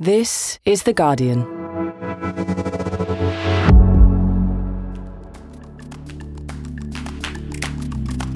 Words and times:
This 0.00 0.58
is 0.64 0.82
The 0.82 0.92
Guardian. 0.92 1.44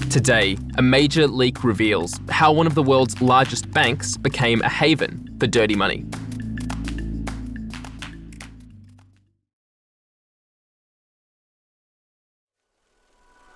Today, 0.08 0.56
a 0.76 0.82
major 0.82 1.26
leak 1.26 1.64
reveals 1.64 2.21
how 2.29 2.52
one 2.52 2.68
of 2.68 2.76
the 2.76 2.82
world's 2.84 3.21
largest 3.21 3.68
banks 3.72 4.16
became 4.16 4.62
a 4.62 4.68
haven 4.68 5.36
for 5.40 5.48
dirty 5.48 5.74
money. 5.74 6.04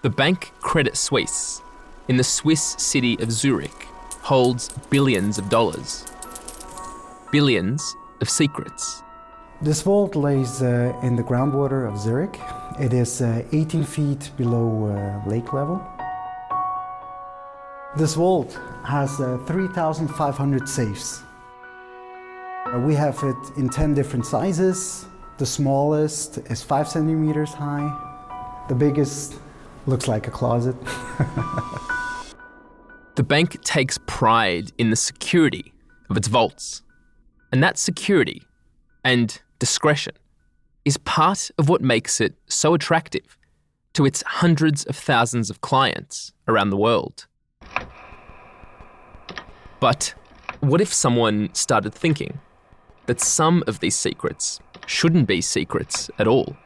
The 0.02 0.10
bank 0.10 0.50
Credit 0.58 0.96
Suisse, 0.96 1.62
in 2.08 2.16
the 2.16 2.24
Swiss 2.24 2.74
city 2.80 3.16
of 3.20 3.30
Zurich, 3.30 3.86
holds 4.22 4.70
billions 4.90 5.38
of 5.38 5.48
dollars. 5.48 6.11
Billions 7.32 7.96
of 8.20 8.28
secrets. 8.28 9.02
This 9.62 9.80
vault 9.82 10.14
lays 10.14 10.60
uh, 10.60 10.92
in 11.02 11.16
the 11.16 11.22
groundwater 11.22 11.88
of 11.88 11.98
Zurich. 11.98 12.38
It 12.78 12.92
is 12.92 13.22
uh, 13.22 13.42
18 13.52 13.84
feet 13.84 14.30
below 14.36 14.86
uh, 14.86 15.28
lake 15.28 15.52
level. 15.52 15.82
This 17.96 18.14
vault 18.14 18.58
has 18.84 19.18
uh, 19.18 19.38
3,500 19.46 20.68
safes. 20.68 21.22
Uh, 22.66 22.78
we 22.80 22.94
have 22.94 23.18
it 23.22 23.56
in 23.56 23.68
10 23.70 23.94
different 23.94 24.26
sizes. 24.26 25.06
The 25.38 25.46
smallest 25.46 26.38
is 26.50 26.62
5 26.62 26.86
centimeters 26.86 27.54
high. 27.54 27.88
The 28.68 28.74
biggest 28.74 29.36
looks 29.86 30.06
like 30.06 30.28
a 30.28 30.30
closet. 30.30 30.76
The 33.14 33.22
bank 33.22 33.62
takes 33.62 33.98
pride 34.06 34.72
in 34.78 34.88
the 34.88 34.96
security 34.96 35.74
of 36.08 36.16
its 36.16 36.28
vaults. 36.28 36.82
And 37.52 37.62
that 37.62 37.78
security 37.78 38.42
and 39.04 39.40
discretion 39.58 40.14
is 40.84 40.96
part 40.96 41.50
of 41.58 41.68
what 41.68 41.82
makes 41.82 42.20
it 42.20 42.34
so 42.48 42.74
attractive 42.74 43.36
to 43.92 44.06
its 44.06 44.22
hundreds 44.22 44.84
of 44.84 44.96
thousands 44.96 45.50
of 45.50 45.60
clients 45.60 46.32
around 46.48 46.70
the 46.70 46.78
world. 46.78 47.26
But 49.80 50.14
what 50.60 50.80
if 50.80 50.92
someone 50.92 51.50
started 51.52 51.92
thinking 51.92 52.40
that 53.06 53.20
some 53.20 53.62
of 53.66 53.80
these 53.80 53.96
secrets 53.96 54.60
shouldn't 54.86 55.26
be 55.26 55.40
secrets 55.40 56.10
at 56.18 56.26
all? 56.26 56.56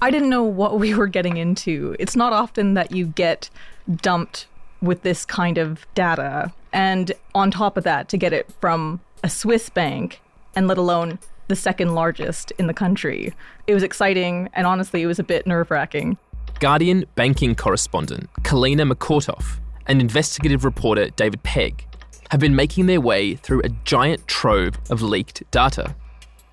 I 0.00 0.10
didn't 0.10 0.30
know 0.30 0.44
what 0.44 0.78
we 0.78 0.94
were 0.94 1.08
getting 1.08 1.36
into. 1.36 1.94
It's 1.98 2.16
not 2.16 2.32
often 2.32 2.74
that 2.74 2.92
you 2.92 3.06
get 3.06 3.50
dumped 3.96 4.46
with 4.80 5.02
this 5.02 5.24
kind 5.24 5.58
of 5.58 5.86
data. 5.94 6.52
And 6.72 7.12
on 7.34 7.50
top 7.50 7.76
of 7.76 7.84
that, 7.84 8.08
to 8.10 8.16
get 8.16 8.32
it 8.32 8.48
from 8.60 9.00
a 9.22 9.28
Swiss 9.28 9.68
bank, 9.68 10.20
and 10.54 10.68
let 10.68 10.78
alone 10.78 11.18
the 11.48 11.56
second 11.56 11.94
largest 11.94 12.50
in 12.58 12.66
the 12.66 12.74
country. 12.74 13.32
It 13.66 13.74
was 13.74 13.82
exciting, 13.82 14.48
and 14.54 14.66
honestly, 14.66 15.02
it 15.02 15.06
was 15.06 15.18
a 15.18 15.24
bit 15.24 15.46
nerve 15.46 15.70
wracking. 15.70 16.18
Guardian 16.58 17.04
banking 17.14 17.54
correspondent 17.54 18.32
Kalyeena 18.42 18.90
Makortoff 18.90 19.58
and 19.86 20.00
investigative 20.00 20.64
reporter 20.64 21.10
David 21.10 21.42
Pegg 21.42 21.86
have 22.30 22.40
been 22.40 22.56
making 22.56 22.86
their 22.86 23.00
way 23.00 23.34
through 23.34 23.60
a 23.62 23.68
giant 23.84 24.26
trove 24.26 24.78
of 24.90 25.02
leaked 25.02 25.42
data. 25.50 25.94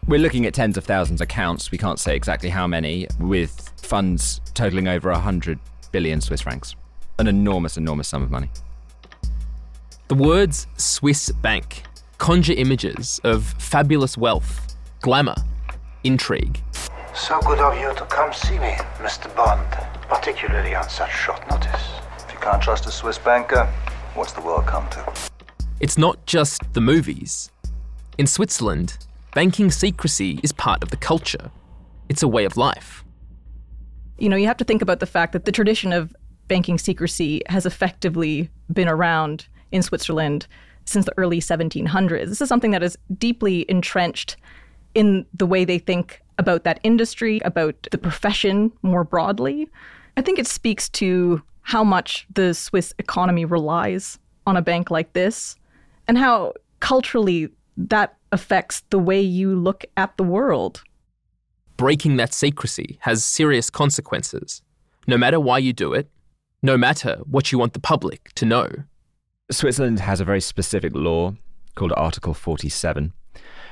We're 0.07 0.19
looking 0.19 0.45
at 0.45 0.53
tens 0.53 0.77
of 0.77 0.83
thousands 0.83 1.21
of 1.21 1.25
accounts. 1.25 1.71
We 1.71 1.77
can't 1.77 1.99
say 1.99 2.15
exactly 2.15 2.49
how 2.49 2.67
many, 2.67 3.07
with 3.19 3.71
funds 3.77 4.41
totaling 4.53 4.87
over 4.87 5.09
100 5.09 5.57
billion 5.91 6.19
Swiss 6.19 6.41
francs. 6.41 6.75
An 7.17 7.27
enormous, 7.27 7.77
enormous 7.77 8.09
sum 8.09 8.21
of 8.21 8.29
money. 8.29 8.49
The 10.09 10.15
words 10.15 10.67
Swiss 10.77 11.31
bank 11.31 11.83
conjure 12.17 12.53
images 12.53 13.19
of 13.23 13.45
fabulous 13.59 14.17
wealth, 14.17 14.75
glamour, 15.01 15.35
intrigue. 16.03 16.61
So 17.13 17.39
good 17.41 17.59
of 17.59 17.79
you 17.79 17.93
to 17.95 18.05
come 18.05 18.33
see 18.33 18.57
me, 18.59 18.71
Mr. 18.97 19.33
Bond, 19.35 19.67
particularly 20.09 20.75
on 20.75 20.89
such 20.89 21.11
short 21.11 21.47
notice. 21.49 21.81
If 22.19 22.33
you 22.33 22.39
can't 22.39 22.61
trust 22.61 22.85
a 22.85 22.91
Swiss 22.91 23.17
banker, 23.17 23.65
what's 24.15 24.33
the 24.33 24.41
world 24.41 24.65
come 24.65 24.89
to? 24.89 25.13
It's 25.79 25.97
not 25.97 26.25
just 26.25 26.61
the 26.73 26.81
movies. 26.81 27.51
In 28.17 28.27
Switzerland, 28.27 28.97
banking 29.33 29.69
secrecy 29.71 30.39
is 30.43 30.51
part 30.51 30.81
of 30.83 30.89
the 30.89 30.97
culture. 30.97 31.51
It's 32.09 32.23
a 32.23 32.27
way 32.27 32.45
of 32.45 32.57
life. 32.57 33.03
You 34.17 34.29
know, 34.29 34.35
you 34.35 34.47
have 34.47 34.57
to 34.57 34.63
think 34.63 34.81
about 34.81 34.99
the 34.99 35.05
fact 35.05 35.33
that 35.33 35.45
the 35.45 35.51
tradition 35.51 35.91
of 35.91 36.15
banking 36.47 36.77
secrecy 36.77 37.41
has 37.47 37.65
effectively 37.65 38.49
been 38.71 38.87
around 38.87 39.47
in 39.71 39.81
Switzerland 39.81 40.47
since 40.85 41.05
the 41.05 41.17
early 41.17 41.39
1700s. 41.39 42.27
This 42.27 42.41
is 42.41 42.49
something 42.49 42.71
that 42.71 42.83
is 42.83 42.97
deeply 43.17 43.65
entrenched 43.69 44.37
in 44.95 45.25
the 45.33 45.45
way 45.45 45.65
they 45.65 45.79
think 45.79 46.21
about 46.37 46.63
that 46.63 46.79
industry, 46.83 47.39
about 47.45 47.87
the 47.91 47.97
profession 47.97 48.71
more 48.81 49.03
broadly. 49.03 49.67
I 50.17 50.21
think 50.21 50.39
it 50.39 50.47
speaks 50.47 50.89
to 50.89 51.41
how 51.61 51.83
much 51.83 52.27
the 52.33 52.53
Swiss 52.53 52.93
economy 52.99 53.45
relies 53.45 54.19
on 54.45 54.57
a 54.57 54.61
bank 54.61 54.91
like 54.91 55.13
this 55.13 55.55
and 56.07 56.17
how 56.17 56.53
culturally 56.79 57.49
that 57.77 58.17
affects 58.31 58.83
the 58.89 58.99
way 58.99 59.21
you 59.21 59.55
look 59.55 59.85
at 59.95 60.15
the 60.17 60.23
world. 60.23 60.83
Breaking 61.77 62.17
that 62.17 62.33
secrecy 62.33 62.97
has 63.01 63.23
serious 63.23 63.69
consequences. 63.69 64.61
No 65.07 65.17
matter 65.17 65.39
why 65.39 65.57
you 65.57 65.73
do 65.73 65.93
it, 65.93 66.09
no 66.61 66.77
matter 66.77 67.19
what 67.25 67.51
you 67.51 67.57
want 67.57 67.73
the 67.73 67.79
public 67.79 68.31
to 68.35 68.45
know. 68.45 68.69
Switzerland 69.53 69.99
has 69.99 70.19
a 70.19 70.25
very 70.25 70.41
specific 70.41 70.93
law 70.95 71.33
called 71.75 71.93
Article 71.95 72.33
47, 72.33 73.13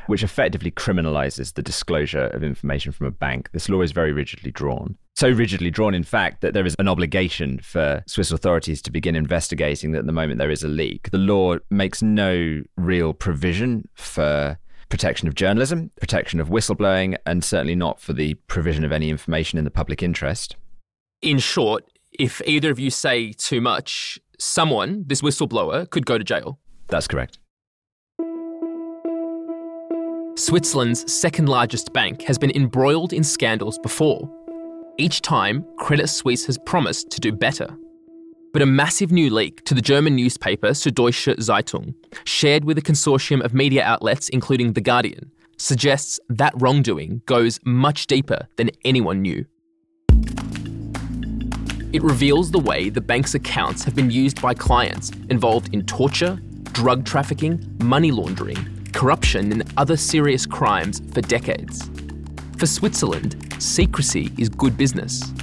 which 0.08 0.24
effectively 0.24 0.72
criminalizes 0.72 1.53
the 1.53 1.62
disclosure 1.62 2.28
of 2.28 2.44
information 2.44 2.92
from 2.92 3.08
a 3.08 3.12
bank. 3.12 3.50
This 3.52 3.69
law 3.69 3.81
is 3.81 3.91
very 3.91 4.12
rigidly 4.12 4.52
drawn. 4.52 4.97
So 5.16 5.30
rigidly 5.30 5.70
drawn, 5.70 5.94
in 5.94 6.03
fact, 6.03 6.41
that 6.41 6.53
there 6.53 6.66
is 6.66 6.75
an 6.80 6.88
obligation 6.88 7.59
for 7.59 8.03
Swiss 8.08 8.31
authorities 8.31 8.81
to 8.84 8.91
begin 8.91 9.16
investigating 9.16 9.94
at 9.96 10.06
the 10.06 10.12
moment 10.12 10.40
there 10.40 10.52
is 10.52 10.64
a 10.64 10.68
leak. 10.68 11.12
The 11.12 11.18
law 11.18 11.58
makes 11.70 12.02
no 12.02 12.62
real 12.78 13.14
provision 13.14 13.88
for 13.94 14.58
protection 14.90 15.28
of 15.28 15.36
journalism, 15.36 15.91
protection 16.00 16.40
of 16.40 16.50
whistleblowing, 16.50 17.18
and 17.25 17.44
certainly 17.44 17.75
not 17.75 18.00
for 18.00 18.14
the 18.14 18.34
provision 18.47 18.84
of 18.84 18.91
any 18.91 19.09
information 19.09 19.58
in 19.58 19.66
the 19.66 19.72
public 19.72 20.03
interest. 20.03 20.56
In 21.22 21.40
short, 21.40 21.86
if 22.12 22.41
either 22.46 22.72
of 22.72 22.80
you 22.80 22.90
say 22.90 23.31
too 23.31 23.62
much, 23.62 24.20
someone, 24.41 25.03
this 25.07 25.22
whistleblower, 25.22 25.90
could 25.90 26.06
go 26.06 26.18
to 26.18 26.24
jail. 26.24 26.59
That's 26.88 27.07
correct. 27.07 27.40
Switzerland's 30.35 31.12
second 31.12 31.47
largest 31.47 31.94
bank 31.94 32.24
has 32.24 32.38
been 32.38 32.52
embroiled 32.52 33.13
in 33.13 33.24
scandals 33.24 33.78
before. 33.79 34.29
Each 34.97 35.22
time, 35.22 35.66
Credit 35.78 36.07
Suisse 36.07 36.46
has 36.46 36.57
promised 36.66 37.12
to 37.12 37.19
do 37.19 37.31
better. 37.31 37.68
But 38.52 38.62
a 38.62 38.66
massive 38.66 39.12
new 39.12 39.29
leak 39.29 39.63
to 39.66 39.74
the 39.74 39.81
German 39.81 40.16
newspaper 40.16 40.69
Süddeutsche 40.69 41.38
Zeitung, 41.38 41.94
shared 42.25 42.66
with 42.66 42.78
a 42.78 42.81
consortium 42.81 43.44
of 43.46 43.53
media 43.53 43.84
outlets 43.84 44.29
including 44.29 44.73
The 44.73 44.81
Guardian, 44.81 45.31
suggests 45.58 46.19
that 46.29 46.53
wrongdoing 46.59 47.22
goes 47.28 47.59
much 47.63 48.08
deeper 48.08 48.47
than 48.58 48.72
anyone 48.84 49.22
knew. 49.22 49.46
It 51.94 52.03
reveals 52.03 52.52
the 52.52 52.59
way 52.59 52.90
the 52.90 53.02
bank's 53.02 53.35
accounts 53.35 53.84
have 53.84 53.94
been 53.94 54.09
used 54.09 54.41
by 54.41 54.53
clients 54.53 55.12
involved 55.29 55.74
in 55.74 55.85
torture, 55.85 56.40
drug 56.72 57.03
trafficking, 57.03 57.75
money 57.84 58.12
laundering, 58.12 58.88
corruption, 58.94 59.52
and 59.52 59.74
other 59.75 59.97
serious 59.97 60.46
crimes 60.46 61.02
for 61.13 61.19
decades. 61.19 61.90
For 62.57 62.66
Switzerland, 62.66 63.35
secrecy 63.59 64.31
is 64.38 64.47
good 64.47 64.78
business. 64.78 65.34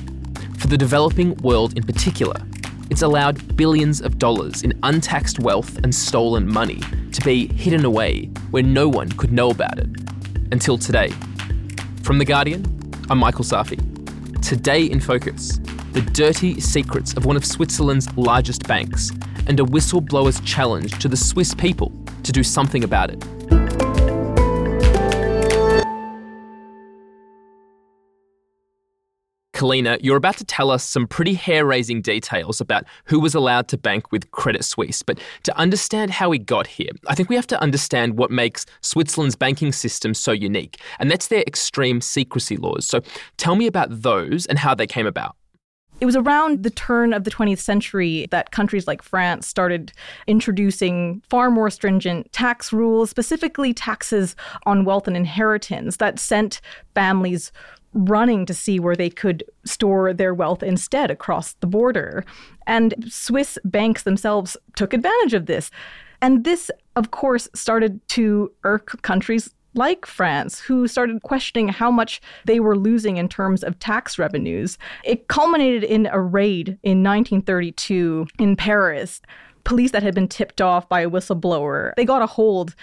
For 0.56 0.68
the 0.68 0.78
developing 0.78 1.36
world 1.36 1.76
in 1.76 1.82
particular, 1.82 2.40
it's 2.88 3.02
allowed 3.02 3.54
billions 3.54 4.00
of 4.00 4.16
dollars 4.16 4.62
in 4.62 4.72
untaxed 4.84 5.40
wealth 5.40 5.76
and 5.84 5.94
stolen 5.94 6.50
money 6.50 6.80
to 7.12 7.20
be 7.20 7.48
hidden 7.48 7.84
away 7.84 8.24
where 8.52 8.62
no 8.62 8.88
one 8.88 9.10
could 9.12 9.32
know 9.32 9.50
about 9.50 9.78
it. 9.78 9.88
Until 10.50 10.78
today. 10.78 11.12
From 12.02 12.16
The 12.16 12.24
Guardian, 12.24 12.64
I'm 13.10 13.18
Michael 13.18 13.44
Safi. 13.44 13.78
Today 14.40 14.84
in 14.84 14.98
Focus 14.98 15.60
the 15.98 16.10
dirty 16.12 16.60
secrets 16.60 17.12
of 17.14 17.24
one 17.24 17.36
of 17.36 17.44
Switzerland's 17.44 18.06
largest 18.16 18.68
banks, 18.68 19.10
and 19.48 19.58
a 19.58 19.64
whistleblower's 19.64 20.38
challenge 20.42 20.96
to 21.00 21.08
the 21.08 21.16
Swiss 21.16 21.54
people 21.54 21.92
to 22.22 22.30
do 22.30 22.44
something 22.44 22.84
about 22.84 23.10
it. 23.10 23.18
Kalyeena, 29.52 29.98
you're 30.00 30.16
about 30.16 30.36
to 30.36 30.44
tell 30.44 30.70
us 30.70 30.84
some 30.84 31.08
pretty 31.08 31.34
hair 31.34 31.66
raising 31.66 32.00
details 32.00 32.60
about 32.60 32.84
who 33.06 33.18
was 33.18 33.34
allowed 33.34 33.66
to 33.66 33.76
bank 33.76 34.12
with 34.12 34.30
Credit 34.30 34.64
Suisse. 34.64 35.02
But 35.02 35.18
to 35.42 35.58
understand 35.58 36.12
how 36.12 36.28
we 36.28 36.38
got 36.38 36.68
here, 36.68 36.90
I 37.08 37.16
think 37.16 37.28
we 37.28 37.34
have 37.34 37.48
to 37.48 37.60
understand 37.60 38.16
what 38.16 38.30
makes 38.30 38.66
Switzerland's 38.82 39.34
banking 39.34 39.72
system 39.72 40.14
so 40.14 40.30
unique, 40.30 40.80
and 41.00 41.10
that's 41.10 41.26
their 41.26 41.42
extreme 41.48 42.00
secrecy 42.00 42.56
laws. 42.56 42.86
So 42.86 43.00
tell 43.36 43.56
me 43.56 43.66
about 43.66 44.02
those 44.02 44.46
and 44.46 44.60
how 44.60 44.76
they 44.76 44.86
came 44.86 45.08
about. 45.08 45.34
It 46.00 46.06
was 46.06 46.14
around 46.14 46.62
the 46.62 46.70
turn 46.70 47.12
of 47.12 47.24
the 47.24 47.30
20th 47.30 47.58
century 47.58 48.28
that 48.30 48.52
countries 48.52 48.86
like 48.86 49.02
France 49.02 49.48
started 49.48 49.92
introducing 50.28 51.22
far 51.28 51.50
more 51.50 51.70
stringent 51.70 52.32
tax 52.32 52.72
rules, 52.72 53.10
specifically 53.10 53.74
taxes 53.74 54.36
on 54.64 54.84
wealth 54.84 55.08
and 55.08 55.16
inheritance 55.16 55.96
that 55.96 56.20
sent 56.20 56.60
families 56.94 57.50
running 57.94 58.46
to 58.46 58.54
see 58.54 58.78
where 58.78 58.94
they 58.94 59.10
could 59.10 59.42
store 59.64 60.12
their 60.12 60.34
wealth 60.34 60.62
instead 60.62 61.10
across 61.10 61.54
the 61.54 61.66
border. 61.66 62.24
And 62.66 62.94
Swiss 63.08 63.58
banks 63.64 64.04
themselves 64.04 64.56
took 64.76 64.92
advantage 64.92 65.34
of 65.34 65.46
this. 65.46 65.68
And 66.20 66.44
this, 66.44 66.70
of 66.94 67.10
course, 67.10 67.48
started 67.54 68.06
to 68.08 68.52
irk 68.62 69.02
countries 69.02 69.52
like 69.78 70.04
France, 70.04 70.58
who 70.58 70.86
started 70.86 71.22
questioning 71.22 71.68
how 71.68 71.90
much 71.90 72.20
they 72.44 72.60
were 72.60 72.76
losing 72.76 73.16
in 73.16 73.28
terms 73.28 73.62
of 73.62 73.78
tax 73.78 74.18
revenues. 74.18 74.76
It 75.04 75.28
culminated 75.28 75.84
in 75.84 76.06
a 76.06 76.20
raid 76.20 76.78
in 76.82 77.02
1932 77.02 78.26
in 78.38 78.56
Paris. 78.56 79.22
Police 79.64 79.92
that 79.92 80.02
had 80.02 80.14
been 80.14 80.28
tipped 80.28 80.60
off 80.60 80.88
by 80.88 81.00
a 81.00 81.10
whistleblower, 81.10 81.92
they 81.96 82.04
got 82.04 82.22
a 82.22 82.26
hold 82.26 82.74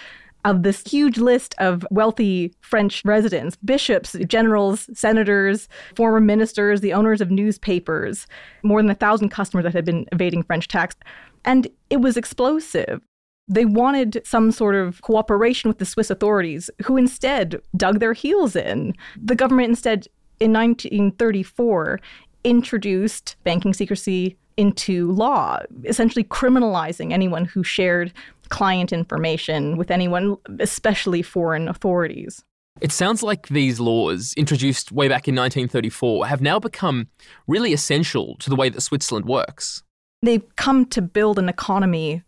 of 0.46 0.62
this 0.62 0.84
huge 0.84 1.18
list 1.18 1.56
of 1.58 1.86
wealthy 1.92 2.54
French 2.62 3.04
residents 3.04 3.58
bishops, 3.58 4.16
generals, 4.28 4.90
senators, 4.98 5.68
former 5.96 6.22
ministers, 6.22 6.82
the 6.82 6.94
owners 6.94 7.20
of 7.20 7.32
newspapers, 7.32 8.28
more 8.64 8.82
than 8.82 8.92
a 8.92 8.96
thousand 8.96 9.30
customers 9.30 9.64
that 9.64 9.74
had 9.74 9.86
been 9.86 10.06
evading 10.12 10.44
French 10.44 10.68
tax. 10.68 10.96
And 11.44 11.68
it 11.90 11.98
was 11.98 12.16
explosive. 12.16 13.02
They 13.48 13.66
wanted 13.66 14.22
some 14.26 14.52
sort 14.52 14.76
of 14.76 15.02
cooperation 15.02 15.68
with 15.68 15.78
the 15.78 15.86
Swiss 15.86 16.10
authorities, 16.10 16.70
who 16.84 16.98
instead 16.98 17.62
dug 17.78 18.00
their 18.00 18.14
heels 18.14 18.56
in. 18.56 18.94
The 19.22 19.36
government 19.36 19.70
instead, 19.70 20.08
in 20.40 20.52
1934, 20.52 22.00
introduced 22.44 23.36
banking 23.44 23.74
secrecy 23.74 24.38
into 24.58 25.12
law, 25.12 25.60
essentially 25.84 26.24
criminalizing 26.24 27.12
anyone 27.12 27.46
who 27.46 27.64
shared 27.64 28.14
client 28.50 28.94
information 28.94 29.78
with 29.78 29.92
anyone, 29.92 30.38
especially 30.60 31.22
foreign 31.22 31.68
authorities. 31.68 32.44
It 32.82 32.92
sounds 32.92 33.24
like 33.24 33.48
these 33.48 33.80
laws, 33.80 34.34
introduced 34.36 34.92
way 34.92 35.08
back 35.08 35.28
in 35.28 35.36
1934, 35.36 36.28
have 36.28 36.42
now 36.42 36.60
become 36.60 37.08
really 37.48 37.74
essential 37.74 38.36
to 38.40 38.50
the 38.50 38.56
way 38.56 38.70
that 38.70 38.82
Switzerland 38.82 39.26
works. 39.26 39.84
They've 40.22 40.44
come 40.56 40.86
to 40.88 41.02
build 41.02 41.40
an 41.40 41.48
economy 41.48 42.24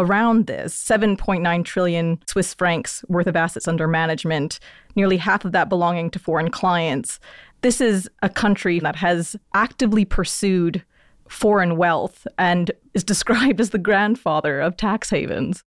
around 0.00 0.46
this 0.46 0.74
7.9 0.74 1.64
trillion 1.64 2.20
Swiss 2.26 2.54
francs 2.54 3.04
worth 3.08 3.26
of 3.26 3.36
assets 3.36 3.68
under 3.68 3.86
management, 3.86 4.58
nearly 4.96 5.16
half 5.16 5.44
of 5.44 5.52
that 5.52 5.68
belonging 5.68 6.10
to 6.10 6.18
foreign 6.18 6.50
clients. 6.50 7.20
This 7.62 7.80
is 7.80 8.08
a 8.22 8.28
country 8.28 8.78
that 8.80 8.96
has 8.96 9.36
actively 9.54 10.04
pursued 10.04 10.84
foreign 11.28 11.76
wealth 11.76 12.26
and 12.38 12.70
is 12.94 13.04
described 13.12 13.60
as 13.60 13.70
the 13.70 13.78
grandfather 13.78 14.60
of 14.60 14.76
tax 14.76 15.10
havens. 15.10 15.62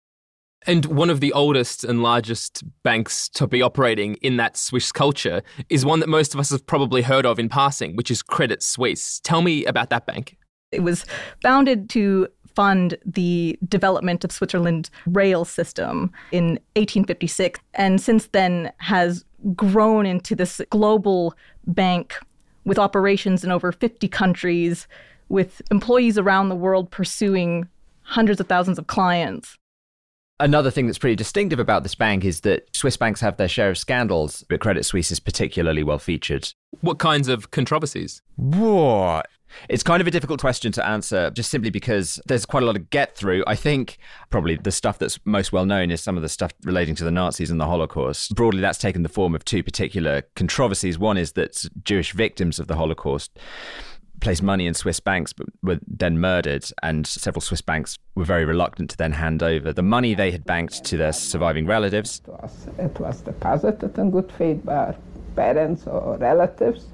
And 0.67 0.85
one 0.85 1.09
of 1.09 1.21
the 1.21 1.33
oldest 1.33 1.83
and 1.83 2.03
largest 2.03 2.63
banks 2.83 3.27
to 3.29 3.47
be 3.47 3.63
operating 3.63 4.15
in 4.15 4.37
that 4.37 4.57
Swiss 4.57 4.91
culture 4.91 5.41
is 5.69 5.83
one 5.83 6.01
that 6.01 6.09
most 6.09 6.35
of 6.35 6.39
us 6.39 6.51
have 6.51 6.67
probably 6.67 7.01
heard 7.01 7.25
of 7.25 7.39
in 7.39 7.49
passing, 7.49 7.95
which 7.95 8.11
is 8.11 8.21
Credit 8.21 8.61
Suisse. 8.61 9.19
Tell 9.23 9.41
me 9.41 9.65
about 9.65 9.89
that 9.89 10.05
bank. 10.05 10.37
It 10.71 10.83
was 10.83 11.03
founded 11.41 11.89
to 11.91 12.27
fund 12.55 12.97
the 13.05 13.57
development 13.67 14.23
of 14.23 14.31
Switzerland's 14.31 14.91
rail 15.05 15.45
system 15.45 16.11
in 16.31 16.59
1856 16.75 17.59
and 17.73 18.01
since 18.01 18.27
then 18.27 18.71
has 18.77 19.25
grown 19.55 20.05
into 20.05 20.35
this 20.35 20.61
global 20.69 21.33
bank 21.67 22.15
with 22.65 22.77
operations 22.77 23.43
in 23.43 23.51
over 23.51 23.71
50 23.71 24.07
countries 24.07 24.87
with 25.29 25.61
employees 25.71 26.17
around 26.17 26.49
the 26.49 26.55
world 26.55 26.91
pursuing 26.91 27.67
hundreds 28.01 28.39
of 28.39 28.47
thousands 28.47 28.77
of 28.77 28.87
clients. 28.87 29.57
Another 30.39 30.71
thing 30.71 30.87
that's 30.87 30.97
pretty 30.97 31.15
distinctive 31.15 31.59
about 31.59 31.83
this 31.83 31.93
bank 31.93 32.25
is 32.25 32.41
that 32.41 32.67
Swiss 32.75 32.97
banks 32.97 33.21
have 33.21 33.37
their 33.37 33.47
share 33.47 33.69
of 33.69 33.77
scandals, 33.77 34.43
but 34.49 34.59
Credit 34.59 34.83
Suisse 34.83 35.11
is 35.11 35.19
particularly 35.19 35.83
well 35.83 35.99
featured. 35.99 36.51
What 36.81 36.97
kinds 36.97 37.27
of 37.27 37.51
controversies? 37.51 38.23
Whoa. 38.37 39.21
It's 39.69 39.83
kind 39.83 40.01
of 40.01 40.07
a 40.07 40.11
difficult 40.11 40.39
question 40.39 40.71
to 40.73 40.85
answer 40.85 41.29
just 41.31 41.49
simply 41.49 41.69
because 41.69 42.19
there's 42.25 42.45
quite 42.45 42.63
a 42.63 42.65
lot 42.65 42.73
to 42.73 42.79
get 42.79 43.15
through. 43.15 43.43
I 43.47 43.55
think 43.55 43.97
probably 44.29 44.55
the 44.55 44.71
stuff 44.71 44.97
that's 44.97 45.19
most 45.25 45.51
well 45.51 45.65
known 45.65 45.91
is 45.91 46.01
some 46.01 46.17
of 46.17 46.23
the 46.23 46.29
stuff 46.29 46.51
relating 46.63 46.95
to 46.95 47.03
the 47.03 47.11
Nazis 47.11 47.51
and 47.51 47.59
the 47.59 47.67
Holocaust. 47.67 48.35
Broadly, 48.35 48.61
that's 48.61 48.77
taken 48.77 49.03
the 49.03 49.09
form 49.09 49.35
of 49.35 49.45
two 49.45 49.63
particular 49.63 50.23
controversies. 50.35 50.97
One 50.97 51.17
is 51.17 51.33
that 51.33 51.65
Jewish 51.83 52.13
victims 52.13 52.59
of 52.59 52.67
the 52.67 52.75
Holocaust 52.75 53.37
placed 54.21 54.43
money 54.43 54.67
in 54.67 54.73
Swiss 54.73 54.99
banks 54.99 55.33
but 55.33 55.47
were 55.61 55.79
then 55.85 56.19
murdered, 56.19 56.63
and 56.81 57.05
several 57.05 57.41
Swiss 57.41 57.61
banks 57.61 57.97
were 58.15 58.23
very 58.23 58.45
reluctant 58.45 58.91
to 58.91 58.97
then 58.97 59.11
hand 59.11 59.43
over 59.43 59.73
the 59.73 59.81
money 59.81 60.13
they 60.13 60.31
had 60.31 60.45
banked 60.45 60.83
to 60.85 60.95
their 60.95 61.11
surviving 61.11 61.65
relatives. 61.65 62.21
It 62.25 62.31
was, 62.31 62.67
it 62.77 62.99
was 62.99 63.21
deposited 63.21 63.97
in 63.97 64.11
good 64.11 64.31
faith 64.31 64.63
by 64.63 64.95
parents 65.35 65.87
or 65.87 66.17
relatives, 66.17 66.85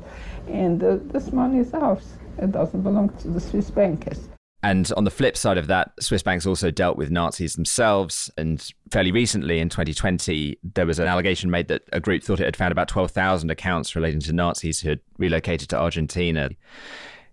and 0.48 0.82
uh, 0.82 0.98
this 1.02 1.32
money 1.32 1.60
is 1.60 1.74
ours. 1.74 2.14
It 2.38 2.52
doesn't 2.52 2.82
belong 2.82 3.10
to 3.20 3.30
the 3.30 3.40
Swiss 3.40 3.70
bankers. 3.72 4.30
And 4.64 4.92
on 4.98 5.04
the 5.04 5.12
flip 5.12 5.38
side 5.38 5.58
of 5.58 5.68
that, 5.68 5.92
Swiss 6.00 6.24
banks 6.24 6.46
also 6.46 6.72
dealt 6.72 6.98
with 6.98 7.12
Nazis 7.12 7.56
themselves. 7.56 8.32
And 8.38 8.68
fairly 8.92 9.12
recently, 9.12 9.60
in 9.60 9.70
2020, 9.70 10.58
there 10.76 10.86
was 10.86 11.00
an 11.00 11.08
allegation 11.08 11.52
made 11.52 11.68
that 11.68 11.84
a 11.94 12.00
group 12.00 12.24
thought 12.24 12.40
it 12.40 12.46
had 12.46 12.58
found 12.58 12.72
about 12.72 12.88
12,000 12.88 13.52
accounts 13.52 13.96
relating 13.96 14.20
to 14.22 14.34
Nazis 14.34 14.82
who 14.82 14.90
had 14.90 15.00
relocated 15.20 15.70
to 15.70 15.78
Argentina. 15.78 16.50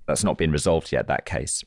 That's 0.07 0.23
not 0.23 0.37
been 0.37 0.53
resolved 0.53 0.93
yet, 0.93 1.07
that 1.09 1.25
case. 1.25 1.65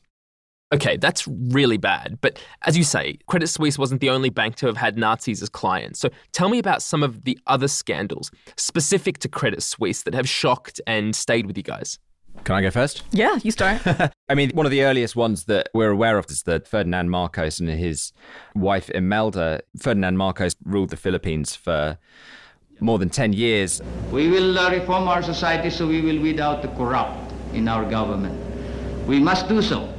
Okay, 0.72 0.96
that's 0.96 1.26
really 1.26 1.78
bad. 1.78 2.18
But 2.20 2.38
as 2.66 2.76
you 2.76 2.84
say, 2.84 3.18
Credit 3.26 3.46
Suisse 3.48 3.78
wasn't 3.78 4.00
the 4.00 4.10
only 4.10 4.30
bank 4.30 4.56
to 4.56 4.66
have 4.66 4.76
had 4.76 4.96
Nazis 4.96 5.42
as 5.42 5.48
clients. 5.48 5.98
So 5.98 6.10
tell 6.32 6.50
me 6.50 6.58
about 6.58 6.82
some 6.82 7.02
of 7.02 7.24
the 7.24 7.38
other 7.46 7.68
scandals 7.68 8.30
specific 8.56 9.18
to 9.18 9.28
Credit 9.28 9.62
Suisse 9.62 10.02
that 10.02 10.14
have 10.14 10.28
shocked 10.28 10.80
and 10.86 11.16
stayed 11.16 11.46
with 11.46 11.56
you 11.56 11.62
guys. 11.62 11.98
Can 12.44 12.56
I 12.56 12.62
go 12.62 12.70
first? 12.70 13.02
Yeah, 13.12 13.38
you 13.42 13.50
start. 13.50 13.82
I 14.28 14.34
mean, 14.34 14.50
one 14.54 14.64
of 14.66 14.72
the 14.72 14.82
earliest 14.82 15.16
ones 15.16 15.44
that 15.44 15.68
we're 15.74 15.90
aware 15.90 16.18
of 16.18 16.26
is 16.30 16.42
that 16.44 16.66
Ferdinand 16.66 17.10
Marcos 17.10 17.60
and 17.60 17.68
his 17.68 18.12
wife 18.54 18.88
Imelda. 18.90 19.60
Ferdinand 19.78 20.16
Marcos 20.16 20.56
ruled 20.64 20.90
the 20.90 20.96
Philippines 20.96 21.54
for 21.54 21.98
more 22.80 22.98
than 22.98 23.10
10 23.10 23.32
years. 23.32 23.82
We 24.10 24.28
will 24.28 24.58
uh, 24.58 24.70
reform 24.70 25.08
our 25.08 25.22
society 25.22 25.70
so 25.70 25.86
we 25.86 26.00
will 26.00 26.20
weed 26.20 26.40
out 26.40 26.62
the 26.62 26.68
corrupt 26.68 27.32
in 27.52 27.68
our 27.68 27.88
government. 27.88 28.38
We 29.06 29.18
must 29.20 29.48
do 29.48 29.60
so 29.60 29.92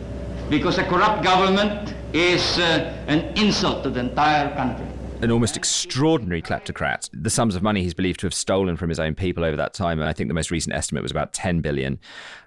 because 0.50 0.78
a 0.78 0.84
corrupt 0.84 1.24
government 1.24 1.94
is 2.14 2.58
uh, 2.58 2.96
an 3.08 3.38
insult 3.38 3.84
to 3.84 3.90
the 3.90 4.00
entire 4.00 4.54
country. 4.56 4.89
An 5.22 5.32
almost 5.32 5.58
extraordinary 5.58 6.42
kleptocrat. 6.42 7.10
The 7.12 7.30
sums 7.30 7.54
of 7.54 7.62
money 7.62 7.84
he's 7.84 7.94
believed 7.94 8.22
to 8.22 8.26
have 8.26 8.34
stolen 8.34 8.78
from 8.78 8.88
his 8.88 9.02
own 9.02 9.16
people 9.16 9.44
over 9.44 9.58
that 9.58 9.74
time, 9.74 10.00
and 10.00 10.08
I 10.08 10.14
think 10.14 10.30
the 10.30 10.34
most 10.34 10.50
recent 10.50 10.74
estimate 10.74 11.04
was 11.04 11.12
about 11.12 11.34
10 11.34 11.60
billion. 11.60 12.00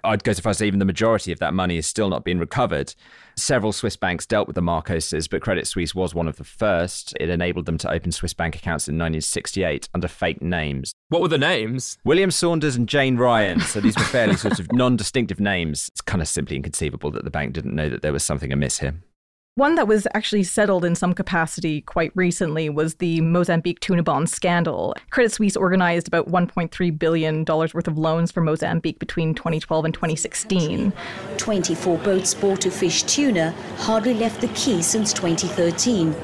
I'd 0.03 0.23
go 0.23 0.33
so 0.33 0.41
far 0.41 0.49
as 0.49 0.57
to 0.57 0.63
say 0.63 0.67
even 0.67 0.79
the 0.79 0.85
majority 0.85 1.31
of 1.31 1.37
that 1.37 1.53
money 1.53 1.77
is 1.77 1.85
still 1.85 2.09
not 2.09 2.23
being 2.23 2.39
recovered. 2.39 2.95
Several 3.35 3.73
Swiss 3.73 3.95
banks 3.95 4.25
dealt 4.25 4.47
with 4.47 4.55
the 4.55 4.61
Marcoses, 4.61 5.29
but 5.29 5.43
Credit 5.43 5.67
Suisse 5.67 5.93
was 5.93 6.15
one 6.15 6.27
of 6.27 6.37
the 6.37 6.43
first. 6.43 7.13
It 7.19 7.29
enabled 7.29 7.67
them 7.67 7.77
to 7.77 7.91
open 7.91 8.11
Swiss 8.11 8.33
bank 8.33 8.55
accounts 8.55 8.87
in 8.87 8.95
1968 8.95 9.87
under 9.93 10.07
fake 10.07 10.41
names. 10.41 10.93
What 11.09 11.21
were 11.21 11.27
the 11.27 11.37
names? 11.37 11.99
William 12.03 12.31
Saunders 12.31 12.75
and 12.75 12.89
Jane 12.89 13.17
Ryan. 13.17 13.59
So 13.59 13.81
these 13.81 13.95
were 13.95 14.03
fairly 14.03 14.35
sort 14.35 14.59
of 14.59 14.71
non 14.71 14.97
distinctive 14.97 15.39
names. 15.39 15.89
It's 15.89 16.01
kind 16.01 16.23
of 16.23 16.27
simply 16.27 16.55
inconceivable 16.55 17.11
that 17.11 17.23
the 17.23 17.29
bank 17.29 17.53
didn't 17.53 17.75
know 17.75 17.89
that 17.89 18.01
there 18.01 18.13
was 18.13 18.23
something 18.23 18.51
amiss 18.51 18.79
here. 18.79 18.95
One 19.55 19.75
that 19.75 19.87
was 19.87 20.07
actually 20.15 20.45
settled 20.45 20.83
in 20.83 20.95
some 20.95 21.13
capacity 21.13 21.81
quite 21.81 22.11
recently 22.15 22.71
was 22.71 22.95
the 22.95 23.21
Mozambique 23.21 23.79
tuna 23.81 24.01
bond 24.01 24.27
scandal. 24.31 24.95
Credit 25.11 25.31
Suisse 25.31 25.55
organized 25.55 26.07
about 26.07 26.27
$1.3 26.27 26.97
billion 26.97 27.45
worth 27.45 27.87
of 27.87 27.95
loans 27.95 28.31
for 28.31 28.41
Mozambique 28.41 28.97
between 28.97 29.35
2012 29.35 29.85
and 29.85 29.93
2016. 29.93 30.91
24 31.37 31.97
boats 31.99 32.33
bought 32.33 32.61
to 32.61 32.71
fish 32.71 33.03
tuna 33.03 33.51
hardly 33.77 34.15
left 34.15 34.41
the 34.41 34.47
quay 34.47 34.81
since 34.81 35.13
2013. 35.13 36.15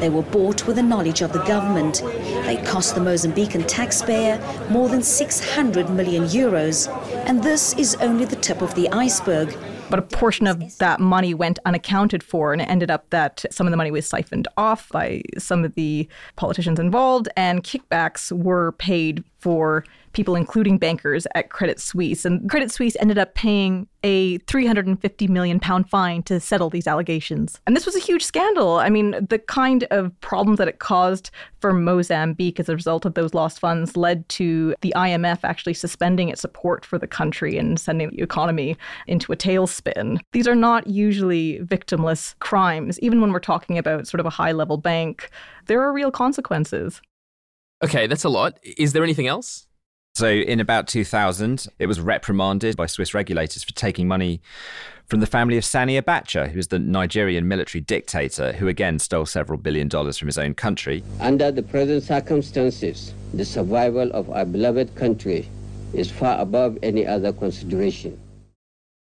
They 0.00 0.10
were 0.10 0.22
bought 0.22 0.66
with 0.66 0.74
the 0.74 0.82
knowledge 0.82 1.22
of 1.22 1.32
the 1.32 1.44
government. 1.44 2.02
They 2.02 2.60
cost 2.66 2.96
the 2.96 3.00
Mozambican 3.00 3.64
taxpayer 3.68 4.40
more 4.70 4.88
than 4.88 5.04
600 5.04 5.88
million 5.88 6.24
euros. 6.24 6.88
And 7.28 7.44
this 7.44 7.74
is 7.78 7.94
only 8.00 8.24
the 8.24 8.34
tip 8.34 8.60
of 8.60 8.74
the 8.74 8.88
iceberg 8.88 9.56
but 9.90 9.98
a 9.98 10.02
portion 10.02 10.46
of 10.46 10.78
that 10.78 11.00
money 11.00 11.34
went 11.34 11.58
unaccounted 11.64 12.22
for, 12.22 12.52
and 12.52 12.62
it 12.62 12.68
ended 12.68 12.90
up 12.90 13.08
that 13.10 13.44
some 13.50 13.66
of 13.66 13.70
the 13.70 13.76
money 13.76 13.90
was 13.90 14.06
siphoned 14.06 14.48
off 14.56 14.88
by 14.90 15.22
some 15.38 15.64
of 15.64 15.74
the 15.74 16.08
politicians 16.36 16.78
involved, 16.78 17.28
and 17.36 17.62
kickbacks 17.62 18.32
were 18.32 18.72
paid 18.72 19.22
for 19.38 19.84
people, 20.12 20.34
including 20.34 20.78
bankers 20.78 21.26
at 21.34 21.50
Credit 21.50 21.80
Suisse. 21.80 22.24
And 22.24 22.48
Credit 22.48 22.70
Suisse 22.70 22.96
ended 23.00 23.18
up 23.18 23.34
paying 23.34 23.88
a 24.04 24.38
350 24.38 25.28
million 25.28 25.60
pound 25.60 25.88
fine 25.88 26.22
to 26.24 26.40
settle 26.40 26.70
these 26.70 26.86
allegations. 26.86 27.60
And 27.66 27.76
this 27.76 27.86
was 27.86 27.94
a 27.94 28.00
huge 28.00 28.24
scandal. 28.24 28.78
I 28.78 28.90
mean, 28.90 29.12
the 29.28 29.38
kind 29.38 29.84
of 29.90 30.18
problems 30.20 30.58
that 30.58 30.68
it 30.68 30.78
caused 30.80 31.30
for 31.60 31.72
Mozambique 31.72 32.58
as 32.58 32.68
a 32.68 32.74
result 32.74 33.04
of 33.04 33.14
those 33.14 33.34
lost 33.34 33.60
funds 33.60 33.96
led 33.96 34.28
to 34.30 34.74
the 34.80 34.92
IMF 34.96 35.40
actually 35.44 35.74
suspending 35.74 36.28
its 36.28 36.40
support 36.40 36.84
for 36.84 36.98
the 36.98 37.06
country 37.06 37.56
and 37.56 37.78
sending 37.78 38.10
the 38.10 38.22
economy 38.22 38.76
into 39.06 39.32
a 39.32 39.36
tailspin. 39.36 40.18
These 40.32 40.48
are 40.48 40.56
not 40.56 40.86
usually 40.88 41.60
victimless 41.60 42.38
crimes. 42.40 42.98
Even 43.00 43.20
when 43.20 43.32
we're 43.32 43.40
talking 43.40 43.78
about 43.78 44.08
sort 44.08 44.20
of 44.20 44.26
a 44.26 44.30
high 44.30 44.52
level 44.52 44.76
bank, 44.76 45.30
there 45.66 45.80
are 45.80 45.92
real 45.92 46.10
consequences. 46.10 47.00
Okay, 47.82 48.06
that's 48.06 48.24
a 48.24 48.28
lot. 48.28 48.58
Is 48.62 48.92
there 48.92 49.02
anything 49.02 49.26
else? 49.26 49.66
So, 50.14 50.28
in 50.28 50.60
about 50.60 50.88
2000, 50.88 51.68
it 51.78 51.86
was 51.86 51.98
reprimanded 51.98 52.76
by 52.76 52.84
Swiss 52.84 53.14
regulators 53.14 53.64
for 53.64 53.72
taking 53.72 54.06
money 54.06 54.42
from 55.06 55.20
the 55.20 55.26
family 55.26 55.56
of 55.56 55.64
Sani 55.64 55.98
Abacha, 55.98 56.50
who 56.50 56.58
was 56.58 56.68
the 56.68 56.78
Nigerian 56.78 57.48
military 57.48 57.80
dictator 57.80 58.52
who 58.52 58.68
again 58.68 58.98
stole 58.98 59.24
several 59.24 59.58
billion 59.58 59.88
dollars 59.88 60.18
from 60.18 60.28
his 60.28 60.36
own 60.36 60.52
country. 60.52 61.02
Under 61.18 61.50
the 61.50 61.62
present 61.62 62.02
circumstances, 62.02 63.14
the 63.32 63.44
survival 63.44 64.10
of 64.12 64.28
our 64.28 64.44
beloved 64.44 64.94
country 64.96 65.48
is 65.94 66.10
far 66.10 66.38
above 66.40 66.76
any 66.82 67.06
other 67.06 67.32
consideration. 67.32 68.20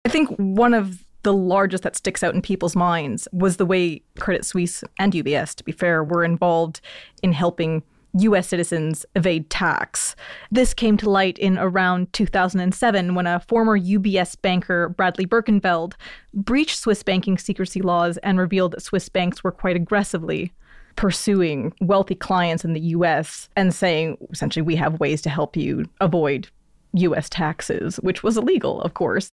I 0.06 0.10
think 0.10 0.30
one 0.38 0.76
of 0.76 1.06
the 1.24 1.34
largest 1.34 1.82
that 1.84 1.96
sticks 1.96 2.22
out 2.22 2.36
in 2.36 2.42
people's 2.44 2.76
minds 2.76 3.28
was 3.32 3.58
the 3.58 3.66
way 3.66 4.04
Credit 4.20 4.46
Suisse 4.46 4.84
and 5.00 5.12
UBS, 5.14 5.56
to 5.56 5.64
be 5.64 5.72
fair, 5.72 6.04
were 6.04 6.24
involved 6.24 6.82
in 7.24 7.34
helping 7.34 7.82
US 8.14 8.48
citizens 8.48 9.06
evade 9.16 9.50
tax. 9.50 10.16
This 10.52 10.74
came 10.74 10.98
to 10.98 11.10
light 11.10 11.38
in 11.38 11.58
around 11.58 12.12
2007 12.14 13.16
when 13.16 13.28
a 13.28 13.40
former 13.42 13.80
UBS 13.80 14.42
banker, 14.42 14.90
Bradley 14.90 15.26
Birkenfeld, 15.26 15.94
breached 16.34 16.80
Swiss 16.80 17.04
banking 17.04 17.38
secrecy 17.38 17.82
laws 17.82 18.18
and 18.18 18.40
revealed 18.40 18.72
that 18.72 18.82
Swiss 18.82 19.10
banks 19.10 19.44
were 19.44 19.52
quite 19.52 19.76
aggressively 19.76 20.52
pursuing 20.96 21.74
wealthy 21.80 22.16
clients 22.16 22.66
in 22.66 22.74
the 22.74 22.82
US 22.82 23.48
and 23.56 23.74
saying, 23.74 24.18
essentially, 24.32 24.64
we 24.64 24.76
have 24.76 25.00
ways 25.00 25.22
to 25.22 25.30
help 25.30 25.56
you 25.56 25.86
avoid 26.02 26.50
US 26.94 27.30
taxes, 27.30 27.98
which 27.98 28.22
was 28.22 28.38
illegal, 28.38 28.82
of 28.82 28.96
course. 28.96 29.30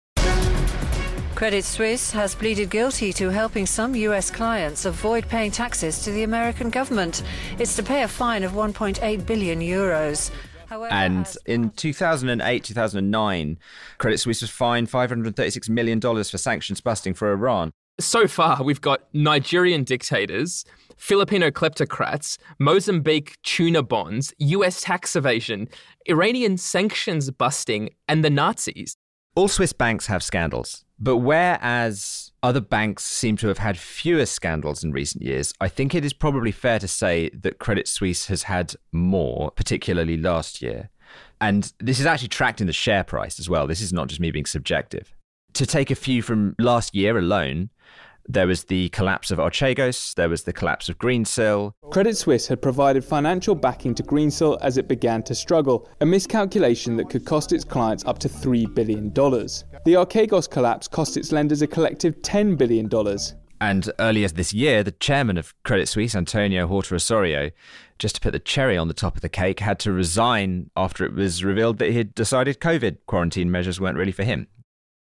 Credit 1.40 1.64
Suisse 1.64 2.10
has 2.10 2.34
pleaded 2.34 2.68
guilty 2.68 3.14
to 3.14 3.30
helping 3.30 3.64
some 3.64 3.94
U.S. 3.94 4.30
clients 4.30 4.84
avoid 4.84 5.26
paying 5.26 5.50
taxes 5.50 6.04
to 6.04 6.10
the 6.10 6.22
American 6.22 6.68
government. 6.68 7.22
It's 7.58 7.74
to 7.76 7.82
pay 7.82 8.02
a 8.02 8.08
fine 8.08 8.42
of 8.42 8.52
1.8 8.52 9.24
billion 9.24 9.60
euros. 9.60 10.30
However, 10.66 10.92
and 10.92 11.26
in 11.46 11.70
2008 11.70 12.62
2009, 12.62 13.58
Credit 13.96 14.18
Suisse 14.18 14.42
was 14.42 14.50
fined 14.50 14.90
$536 14.90 15.70
million 15.70 15.98
for 15.98 16.36
sanctions 16.36 16.82
busting 16.82 17.14
for 17.14 17.32
Iran. 17.32 17.70
So 17.98 18.28
far, 18.28 18.62
we've 18.62 18.82
got 18.82 19.08
Nigerian 19.14 19.82
dictators, 19.82 20.66
Filipino 20.98 21.50
kleptocrats, 21.50 22.36
Mozambique 22.58 23.38
tuna 23.44 23.82
bonds, 23.82 24.34
US 24.40 24.82
tax 24.82 25.16
evasion, 25.16 25.68
Iranian 26.06 26.58
sanctions 26.58 27.30
busting, 27.30 27.88
and 28.08 28.22
the 28.22 28.28
Nazis. 28.28 28.98
All 29.36 29.48
Swiss 29.48 29.72
banks 29.72 30.06
have 30.06 30.22
scandals. 30.22 30.84
But 30.98 31.18
whereas 31.18 32.32
other 32.42 32.60
banks 32.60 33.04
seem 33.04 33.36
to 33.38 33.48
have 33.48 33.58
had 33.58 33.78
fewer 33.78 34.26
scandals 34.26 34.84
in 34.84 34.92
recent 34.92 35.22
years, 35.22 35.54
I 35.60 35.68
think 35.68 35.94
it 35.94 36.04
is 36.04 36.12
probably 36.12 36.52
fair 36.52 36.78
to 36.78 36.88
say 36.88 37.30
that 37.30 37.58
Credit 37.58 37.88
Suisse 37.88 38.26
has 38.26 38.44
had 38.44 38.74
more, 38.92 39.50
particularly 39.52 40.16
last 40.16 40.60
year. 40.60 40.90
And 41.40 41.72
this 41.78 42.00
is 42.00 42.06
actually 42.06 42.28
tracked 42.28 42.60
in 42.60 42.66
the 42.66 42.72
share 42.72 43.04
price 43.04 43.38
as 43.38 43.48
well. 43.48 43.66
This 43.66 43.80
is 43.80 43.92
not 43.92 44.08
just 44.08 44.20
me 44.20 44.30
being 44.30 44.46
subjective. 44.46 45.14
To 45.54 45.64
take 45.64 45.90
a 45.90 45.94
few 45.94 46.22
from 46.22 46.54
last 46.58 46.94
year 46.94 47.16
alone, 47.16 47.70
there 48.28 48.46
was 48.46 48.64
the 48.64 48.88
collapse 48.90 49.30
of 49.30 49.38
Archegos, 49.38 50.14
there 50.14 50.28
was 50.28 50.44
the 50.44 50.52
collapse 50.52 50.88
of 50.88 50.98
Greensill. 50.98 51.72
Credit 51.90 52.16
Suisse 52.16 52.46
had 52.46 52.62
provided 52.62 53.04
financial 53.04 53.54
backing 53.54 53.94
to 53.94 54.02
Greensill 54.02 54.58
as 54.60 54.76
it 54.78 54.88
began 54.88 55.22
to 55.24 55.34
struggle, 55.34 55.88
a 56.00 56.06
miscalculation 56.06 56.96
that 56.96 57.10
could 57.10 57.24
cost 57.24 57.52
its 57.52 57.64
clients 57.64 58.04
up 58.04 58.18
to 58.20 58.28
$3 58.28 58.74
billion. 58.74 59.12
The 59.12 59.94
Archegos 59.94 60.48
collapse 60.48 60.86
cost 60.88 61.16
its 61.16 61.32
lenders 61.32 61.62
a 61.62 61.66
collective 61.66 62.20
$10 62.22 62.56
billion. 62.56 62.88
And 63.60 63.92
earlier 63.98 64.28
this 64.28 64.54
year, 64.54 64.82
the 64.82 64.92
chairman 64.92 65.36
of 65.36 65.54
Credit 65.64 65.86
Suisse, 65.86 66.14
Antonio 66.14 66.66
Horta 66.66 66.94
Osorio, 66.94 67.50
just 67.98 68.14
to 68.14 68.20
put 68.22 68.32
the 68.32 68.38
cherry 68.38 68.76
on 68.76 68.88
the 68.88 68.94
top 68.94 69.16
of 69.16 69.20
the 69.20 69.28
cake, 69.28 69.60
had 69.60 69.78
to 69.80 69.92
resign 69.92 70.70
after 70.76 71.04
it 71.04 71.12
was 71.12 71.44
revealed 71.44 71.78
that 71.78 71.90
he 71.90 71.98
had 71.98 72.14
decided 72.14 72.60
COVID 72.60 72.98
quarantine 73.06 73.50
measures 73.50 73.78
weren't 73.78 73.98
really 73.98 74.12
for 74.12 74.24
him. 74.24 74.46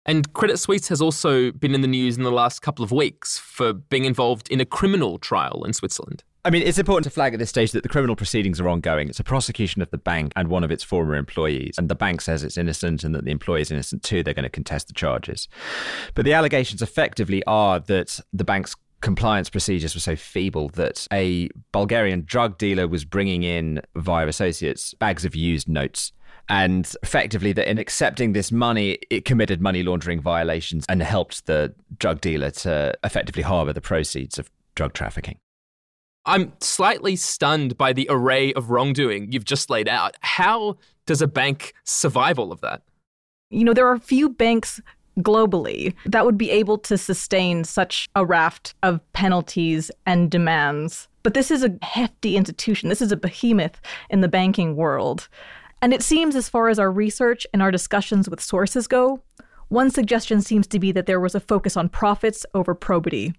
And 0.10 0.34
Credit 0.34 0.58
Suisse 0.58 0.88
has 0.88 1.04
also 1.04 1.52
been 1.52 1.76
in 1.76 1.82
the 1.82 1.88
news 1.88 2.18
in 2.18 2.24
the 2.24 2.32
last 2.32 2.64
couple 2.64 2.84
of 2.84 2.92
weeks 2.92 3.38
for 3.38 3.74
being 3.74 4.06
involved 4.06 4.50
in 4.50 4.60
a 4.60 4.66
criminal 4.66 5.20
trial 5.20 5.64
in 5.64 5.72
Switzerland. 5.72 6.24
I 6.44 6.50
mean, 6.50 6.64
it's 6.64 6.80
important 6.80 7.04
to 7.04 7.12
flag 7.12 7.34
at 7.34 7.40
this 7.40 7.52
stage 7.52 7.74
that 7.74 7.84
the 7.84 7.90
criminal 7.90 8.16
proceedings 8.16 8.60
are 8.60 8.68
ongoing. 8.68 9.08
It's 9.08 9.20
a 9.20 9.24
prosecution 9.24 9.84
of 9.84 9.92
the 9.92 10.00
bank 10.00 10.34
and 10.36 10.48
one 10.48 10.64
of 10.64 10.72
its 10.72 10.84
former 10.84 11.14
employees. 11.14 11.76
And 11.78 11.90
the 11.90 11.96
bank 11.96 12.22
says 12.22 12.44
it's 12.44 12.58
innocent 12.58 13.04
and 13.04 13.14
that 13.14 13.26
the 13.26 13.30
employee 13.30 13.62
is 13.62 13.70
innocent 13.70 14.02
too. 14.02 14.24
They're 14.24 14.34
going 14.34 14.42
to 14.46 14.50
contest 14.50 14.88
the 14.88 14.96
charges. 14.96 15.48
But 16.16 16.26
the 16.26 16.34
allegations 16.34 16.82
effectively 16.82 17.44
are 17.46 17.80
that 17.82 18.20
the 18.34 18.44
bank's 18.44 18.76
compliance 19.02 19.52
procedures 19.52 19.94
were 19.94 20.02
so 20.02 20.16
feeble 20.16 20.70
that 20.70 21.08
a 21.14 21.50
Bulgarian 21.72 22.24
drug 22.26 22.58
dealer 22.58 22.88
was 22.88 23.06
bringing 23.06 23.44
in 23.44 23.80
via 23.96 24.28
associates 24.28 24.96
bags 24.96 25.24
of 25.24 25.36
used 25.36 25.70
notes 25.70 26.14
and 26.50 26.94
effectively 27.04 27.54
that 27.54 27.70
in 27.70 27.78
accepting 27.78 28.34
this 28.34 28.52
money 28.52 28.98
it 29.10 29.24
committed 29.24 29.62
money 29.62 29.84
laundering 29.84 30.20
violations 30.20 30.86
and 30.90 31.02
helped 31.02 31.46
the 31.46 31.74
drug 31.98 32.20
dealer 32.22 32.50
to 32.50 32.94
effectively 33.04 33.44
harbour 33.44 33.72
the 33.72 33.82
proceeds 33.82 34.40
of 34.40 34.50
drug 34.76 34.94
trafficking. 34.94 35.38
I'm 36.26 36.54
slightly 36.60 37.16
stunned 37.16 37.78
by 37.78 37.94
the 37.94 38.08
array 38.10 38.54
of 38.54 38.70
wrongdoing 38.70 39.32
you've 39.32 39.46
just 39.46 39.70
laid 39.70 39.88
out. 39.88 40.18
How 40.22 40.78
does 41.06 41.22
a 41.22 41.28
bank 41.28 41.74
survive 41.86 42.38
all 42.38 42.52
of 42.52 42.62
that? 42.62 42.82
You 43.52 43.64
know 43.64 43.74
there 43.74 43.88
are 43.88 43.98
few 43.98 44.30
banks 44.30 44.82
globally 45.20 45.94
that 46.06 46.26
would 46.26 46.38
be 46.38 46.52
able 46.52 46.78
to 46.78 46.98
sustain 46.98 47.64
such 47.64 48.08
a 48.16 48.26
raft 48.26 48.74
of 48.84 49.02
penalties 49.14 49.92
and 50.06 50.32
demands. 50.32 51.08
But 51.24 51.34
this 51.34 51.52
is 51.52 51.64
a 51.64 51.78
hefty 51.82 52.38
institution. 52.38 52.90
This 52.90 53.02
is 53.02 53.12
a 53.12 53.18
behemoth 53.18 53.82
in 54.10 54.22
the 54.22 54.28
banking 54.28 54.76
world 54.76 55.28
and 55.82 55.94
it 55.94 56.02
seems, 56.02 56.36
as 56.36 56.50
far 56.50 56.70
as 56.70 56.80
our 56.80 56.92
research 56.92 57.48
and 57.54 57.62
our 57.62 57.72
discussions 57.72 58.30
with 58.30 58.42
sources 58.42 58.88
go, 58.88 59.22
one 59.70 59.92
suggestion 59.92 60.42
seems 60.42 60.68
to 60.68 60.80
be 60.80 60.92
that 60.92 61.06
there 61.06 61.20
was 61.20 61.36
a 61.36 61.40
focus 61.40 61.78
on 61.78 61.90
profits 61.90 62.46
over 62.54 62.74
probity. 62.74 63.34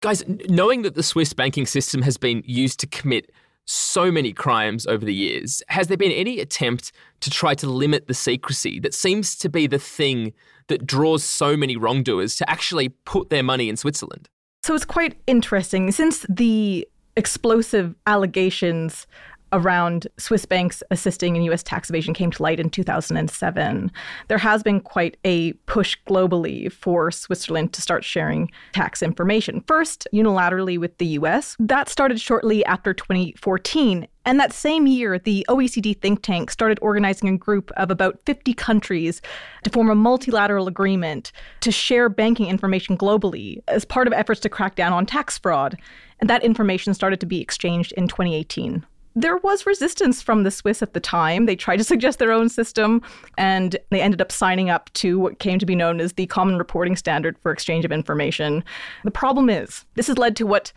Guys, 0.00 0.24
knowing 0.48 0.82
that 0.82 0.94
the 0.94 1.02
Swiss 1.02 1.32
banking 1.32 1.66
system 1.66 2.02
has 2.02 2.16
been 2.16 2.42
used 2.44 2.80
to 2.80 2.86
commit 2.86 3.30
so 3.64 4.10
many 4.10 4.32
crimes 4.32 4.86
over 4.86 5.04
the 5.04 5.14
years, 5.14 5.62
has 5.68 5.86
there 5.86 5.96
been 5.96 6.10
any 6.10 6.40
attempt 6.40 6.90
to 7.20 7.30
try 7.30 7.54
to 7.54 7.68
limit 7.68 8.08
the 8.08 8.14
secrecy 8.14 8.80
that 8.80 8.94
seems 8.94 9.36
to 9.36 9.48
be 9.48 9.68
the 9.68 9.78
thing 9.78 10.32
that 10.66 10.86
draws 10.86 11.22
so 11.22 11.56
many 11.56 11.76
wrongdoers 11.76 12.34
to 12.36 12.50
actually 12.50 12.88
put 12.88 13.30
their 13.30 13.42
money 13.42 13.68
in 13.68 13.76
Switzerland? 13.76 14.28
So 14.64 14.74
it's 14.74 14.84
quite 14.84 15.20
interesting. 15.26 15.92
Since 15.92 16.26
the 16.28 16.88
explosive 17.16 17.94
allegations 18.06 19.06
around 19.52 20.06
Swiss 20.18 20.46
banks 20.46 20.82
assisting 20.90 21.36
in 21.36 21.42
US 21.42 21.62
tax 21.62 21.90
evasion 21.90 22.14
came 22.14 22.30
to 22.30 22.42
light 22.42 22.58
in 22.58 22.70
2007, 22.70 23.92
there 24.28 24.38
has 24.38 24.62
been 24.62 24.80
quite 24.80 25.16
a 25.24 25.52
push 25.66 25.96
globally 26.08 26.72
for 26.72 27.10
Switzerland 27.10 27.72
to 27.74 27.82
start 27.82 28.04
sharing 28.04 28.50
tax 28.72 29.02
information. 29.02 29.62
First, 29.66 30.08
unilaterally 30.12 30.78
with 30.78 30.96
the 30.98 31.06
US. 31.18 31.56
That 31.58 31.88
started 31.88 32.20
shortly 32.20 32.64
after 32.64 32.94
2014. 32.94 34.06
And 34.24 34.38
that 34.38 34.52
same 34.52 34.86
year, 34.86 35.18
the 35.18 35.44
OECD 35.48 36.00
think 36.00 36.22
tank 36.22 36.50
started 36.50 36.78
organizing 36.80 37.28
a 37.28 37.36
group 37.36 37.72
of 37.72 37.90
about 37.90 38.20
50 38.24 38.54
countries 38.54 39.20
to 39.64 39.70
form 39.70 39.90
a 39.90 39.96
multilateral 39.96 40.68
agreement 40.68 41.32
to 41.60 41.72
share 41.72 42.08
banking 42.08 42.46
information 42.46 42.96
globally 42.96 43.62
as 43.66 43.84
part 43.84 44.06
of 44.06 44.12
efforts 44.12 44.40
to 44.40 44.48
crack 44.48 44.76
down 44.76 44.92
on 44.92 45.06
tax 45.06 45.38
fraud. 45.38 45.76
And 46.20 46.30
that 46.30 46.44
information 46.44 46.94
started 46.94 47.18
to 47.18 47.26
be 47.26 47.40
exchanged 47.40 47.92
in 47.96 48.06
2018 48.06 48.86
there 49.14 49.36
was 49.38 49.66
resistance 49.66 50.22
from 50.22 50.42
the 50.42 50.50
Swiss 50.50 50.82
at 50.82 50.94
the 50.94 51.00
time. 51.00 51.46
They 51.46 51.56
tried 51.56 51.76
to 51.78 51.84
suggest 51.84 52.18
their 52.18 52.32
own 52.32 52.48
system, 52.48 53.02
and 53.36 53.76
they 53.90 54.00
ended 54.00 54.20
up 54.20 54.32
signing 54.32 54.70
up 54.70 54.92
to 54.94 55.18
what 55.18 55.38
came 55.38 55.58
to 55.58 55.66
be 55.66 55.74
known 55.74 56.00
as 56.00 56.14
the 56.14 56.26
Common 56.26 56.58
Reporting 56.58 56.96
Standard 56.96 57.38
for 57.38 57.52
Exchange 57.52 57.84
of 57.84 57.92
Information. 57.92 58.64
The 59.04 59.10
problem 59.10 59.50
is, 59.50 59.84
this 59.94 60.06
has 60.06 60.18
led 60.18 60.36
to 60.36 60.46
what 60.46 60.72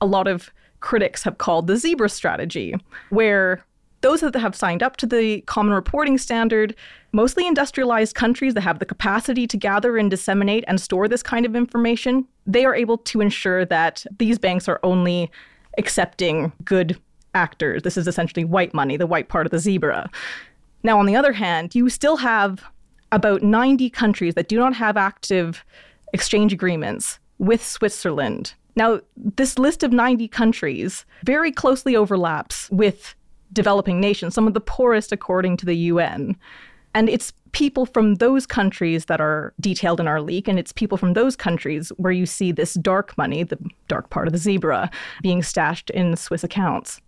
a 0.00 0.06
lot 0.06 0.28
of 0.28 0.50
critics 0.80 1.22
have 1.24 1.38
called 1.38 1.66
the 1.66 1.76
zebra 1.76 2.08
strategy, 2.08 2.74
where 3.10 3.64
those 4.02 4.20
that 4.20 4.34
have 4.34 4.56
signed 4.56 4.82
up 4.82 4.96
to 4.96 5.06
the 5.06 5.42
Common 5.42 5.74
Reporting 5.74 6.16
Standard, 6.16 6.74
mostly 7.12 7.46
industrialized 7.46 8.14
countries 8.14 8.54
that 8.54 8.62
have 8.62 8.78
the 8.78 8.86
capacity 8.86 9.46
to 9.46 9.56
gather 9.56 9.98
and 9.98 10.10
disseminate 10.10 10.64
and 10.66 10.80
store 10.80 11.06
this 11.06 11.22
kind 11.22 11.44
of 11.44 11.54
information, 11.54 12.26
they 12.46 12.64
are 12.64 12.74
able 12.74 12.96
to 12.96 13.20
ensure 13.20 13.64
that 13.66 14.06
these 14.18 14.38
banks 14.38 14.68
are 14.68 14.80
only 14.82 15.30
accepting 15.76 16.52
good 16.64 16.98
actors. 17.34 17.82
This 17.82 17.96
is 17.96 18.08
essentially 18.08 18.44
white 18.44 18.74
money, 18.74 18.96
the 18.96 19.06
white 19.06 19.28
part 19.28 19.46
of 19.46 19.52
the 19.52 19.58
zebra. 19.58 20.10
Now, 20.82 20.98
on 20.98 21.06
the 21.06 21.16
other 21.16 21.32
hand, 21.32 21.74
you 21.74 21.88
still 21.88 22.16
have 22.16 22.64
about 23.12 23.42
90 23.42 23.90
countries 23.90 24.34
that 24.34 24.48
do 24.48 24.58
not 24.58 24.74
have 24.74 24.96
active 24.96 25.64
exchange 26.12 26.52
agreements 26.52 27.18
with 27.38 27.64
Switzerland. 27.64 28.54
Now, 28.76 29.00
this 29.16 29.58
list 29.58 29.82
of 29.82 29.92
90 29.92 30.28
countries 30.28 31.04
very 31.24 31.52
closely 31.52 31.96
overlaps 31.96 32.70
with 32.70 33.14
developing 33.52 34.00
nations, 34.00 34.34
some 34.34 34.46
of 34.46 34.54
the 34.54 34.60
poorest 34.60 35.12
according 35.12 35.56
to 35.58 35.66
the 35.66 35.74
UN. 35.74 36.36
And 36.94 37.08
it's 37.08 37.32
people 37.52 37.86
from 37.86 38.16
those 38.16 38.46
countries 38.46 39.06
that 39.06 39.20
are 39.20 39.52
detailed 39.60 40.00
in 40.00 40.08
our 40.08 40.20
leak, 40.20 40.48
and 40.48 40.58
it's 40.58 40.72
people 40.72 40.98
from 40.98 41.14
those 41.14 41.36
countries 41.36 41.90
where 41.96 42.12
you 42.12 42.26
see 42.26 42.52
this 42.52 42.74
dark 42.74 43.16
money, 43.18 43.42
the 43.42 43.58
dark 43.88 44.10
part 44.10 44.26
of 44.28 44.32
the 44.32 44.38
zebra, 44.38 44.90
being 45.22 45.42
stashed 45.42 45.90
in 45.90 46.16
Swiss 46.16 46.44
accounts. 46.44 47.00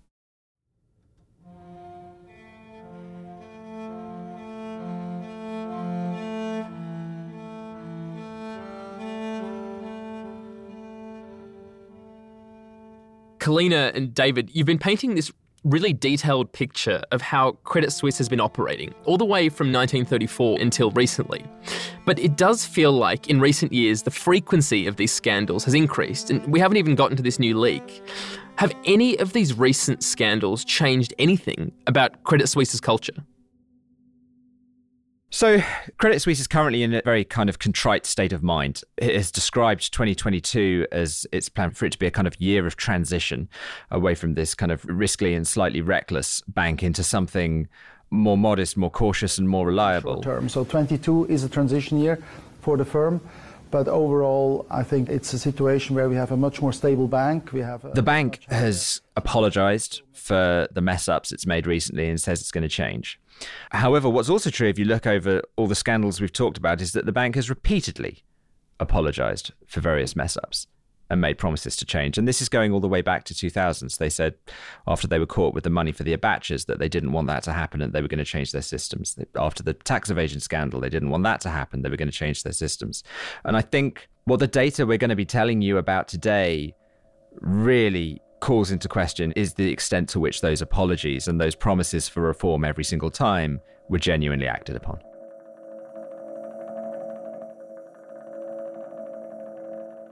Kalyeena 13.43 13.93
and 13.97 14.15
David, 14.15 14.51
you've 14.53 14.69
been 14.69 14.79
painting 14.79 15.17
this 15.17 15.33
really 15.65 15.93
detailed 15.93 16.53
picture 16.53 17.03
of 17.11 17.21
how 17.21 17.53
Credit 17.65 17.91
Suisse 17.91 18.17
has 18.19 18.29
been 18.29 18.39
operating, 18.39 18.95
all 19.05 19.19
the 19.19 19.25
way 19.25 19.49
from 19.49 19.73
1934 19.73 20.61
until 20.61 20.93
recently. 20.93 21.45
But 22.07 22.21
it 22.21 22.37
does 22.37 22.65
feel 22.65 22.93
like 22.93 23.29
in 23.29 23.41
recent 23.41 23.73
years 23.73 24.03
the 24.03 24.13
frequency 24.13 24.87
of 24.87 24.95
these 24.95 25.11
scandals 25.11 25.65
has 25.65 25.75
increased, 25.75 26.31
and 26.31 26.47
we 26.53 26.61
haven't 26.61 26.77
even 26.77 26.95
gotten 26.95 27.17
to 27.17 27.23
this 27.23 27.41
new 27.41 27.59
leak. 27.59 28.01
Have 28.59 28.73
any 28.85 29.19
of 29.19 29.33
these 29.33 29.59
recent 29.59 30.05
scandals 30.05 30.65
changed 30.65 31.13
anything 31.19 31.73
about 31.89 32.23
Credit 32.23 32.49
Suisse's 32.49 32.81
culture? 32.81 33.25
So, 35.35 35.63
Credit 35.97 36.21
Suisse 36.21 36.41
is 36.41 36.47
currently 36.47 36.83
in 36.83 36.93
a 36.93 37.01
very 37.07 37.25
kind 37.25 37.49
of 37.49 37.59
contrite 37.59 38.05
state 38.05 38.35
of 38.35 38.43
mind. 38.43 38.83
It 38.99 39.17
has 39.17 39.31
described 39.31 39.91
2022 39.91 40.89
as 40.93 41.27
its 41.33 41.49
plan 41.49 41.71
for 41.71 41.87
it 41.87 41.93
to 41.93 41.99
be 41.99 42.07
a 42.07 42.11
kind 42.11 42.29
of 42.29 42.39
year 42.39 42.67
of 42.67 42.77
transition 42.77 43.49
away 43.91 44.15
from 44.15 44.35
this 44.35 44.55
kind 44.55 44.71
of 44.71 44.85
risky 44.85 45.33
and 45.33 45.49
slightly 45.49 45.81
reckless 45.81 46.43
bank 46.49 46.83
into 46.83 47.03
something 47.03 47.67
more 48.11 48.37
modest, 48.37 48.77
more 48.77 48.91
cautious, 48.91 49.39
and 49.39 49.49
more 49.49 49.67
reliable. 49.67 50.17
Short 50.17 50.25
term. 50.25 50.49
So, 50.51 50.65
22 50.65 51.29
is 51.31 51.45
a 51.45 51.49
transition 51.49 51.99
year 51.99 52.23
for 52.61 52.77
the 52.77 52.85
firm. 52.85 53.23
But 53.71 53.89
overall, 53.89 54.67
I 54.71 54.83
think 54.83 55.09
it's 55.09 55.33
a 55.33 55.39
situation 55.39 55.97
where 55.97 56.11
we 56.11 56.17
have 56.17 56.31
a 56.31 56.37
much 56.37 56.61
more 56.61 56.75
stable 56.75 57.09
bank. 57.09 57.55
We 57.55 57.61
have 57.61 57.95
the 57.95 58.03
bank 58.03 58.41
has 58.51 59.01
apologized 59.17 60.03
for 60.13 60.69
the 60.71 60.83
mess 60.83 61.09
ups 61.09 61.33
it's 61.33 61.47
made 61.47 61.67
recently 61.67 62.11
and 62.11 62.21
says 62.21 62.43
it's 62.43 62.51
going 62.51 62.63
to 62.63 62.69
change. 62.69 63.19
However, 63.71 64.09
what's 64.09 64.29
also 64.29 64.51
true 64.51 64.69
if 64.69 64.79
you 64.79 64.85
look 64.85 65.07
over 65.07 65.43
all 65.57 65.67
the 65.67 65.75
scandals 65.75 66.21
we've 66.21 66.33
talked 66.33 66.59
about 66.59 66.81
is 66.81 66.93
that 66.93 67.07
the 67.07 67.13
bank 67.13 67.35
has 67.35 67.49
repeatedly 67.49 68.25
apologized 68.81 69.53
for 69.67 69.81
various 69.81 70.17
mess 70.17 70.37
ups 70.37 70.67
and 71.13 71.21
made 71.21 71.37
promises 71.37 71.77
to 71.77 71.85
change. 71.85 72.17
And 72.17 72.27
this 72.27 72.41
is 72.41 72.49
going 72.49 72.73
all 72.73 72.81
the 72.81 72.89
way 72.89 73.03
back 73.03 73.25
to 73.25 73.35
2000s. 73.35 73.99
They 73.99 74.09
said 74.09 74.35
after 74.87 75.07
they 75.07 75.19
were 75.19 75.27
caught 75.27 75.55
with 75.55 75.63
the 75.63 75.71
money 75.71 75.93
for 75.93 76.05
the 76.05 76.17
Abachas 76.17 76.65
that 76.67 76.79
they 76.79 76.89
didn't 76.89 77.13
want 77.13 77.27
that 77.27 77.43
to 77.43 77.53
happen 77.53 77.83
and 77.83 77.93
they 77.93 78.01
were 78.01 78.09
going 78.09 78.19
to 78.19 78.25
change 78.25 78.53
their 78.53 78.63
systems. 78.63 79.19
After 79.37 79.63
the 79.63 79.75
tax 79.75 80.09
evasion 80.09 80.41
scandal, 80.41 80.81
they 80.81 80.89
didn't 80.89 81.11
want 81.11 81.25
that 81.25 81.43
to 81.43 81.51
happen. 81.51 81.83
They 81.83 81.91
were 81.91 81.99
going 81.99 82.11
to 82.11 82.17
change 82.17 82.43
their 82.45 82.55
systems. 82.55 83.05
And 83.45 83.59
I 83.59 83.61
think 83.61 84.09
what 84.25 84.41
the 84.41 84.47
data 84.47 84.87
we're 84.87 84.97
going 84.97 85.11
to 85.11 85.17
be 85.17 85.27
telling 85.27 85.61
you 85.61 85.77
about 85.77 86.09
today 86.09 86.75
really 87.41 88.23
calls 88.43 88.73
into 88.73 88.89
question 88.89 89.33
is 89.33 89.55
the 89.55 89.71
extent 89.71 90.09
to 90.09 90.19
which 90.19 90.41
those 90.41 90.61
apologies 90.61 91.29
and 91.29 91.41
those 91.41 91.55
promises 91.55 92.09
for 92.09 92.21
reform 92.23 92.65
every 92.65 92.83
single 92.83 93.11
time 93.11 93.61
were 93.89 94.01
genuinely 94.01 94.49
acted 94.49 94.75
upon. 94.75 95.01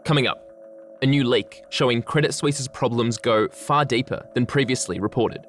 Coming 0.04 0.28
up, 0.28 0.48
a 1.02 1.06
new 1.06 1.24
leak 1.24 1.64
showing 1.70 2.02
Credit 2.02 2.32
Suisse's 2.32 2.68
problems 2.68 3.18
go 3.18 3.48
far 3.48 3.84
deeper 3.84 4.24
than 4.34 4.46
previously 4.46 5.00
reported. 5.00 5.46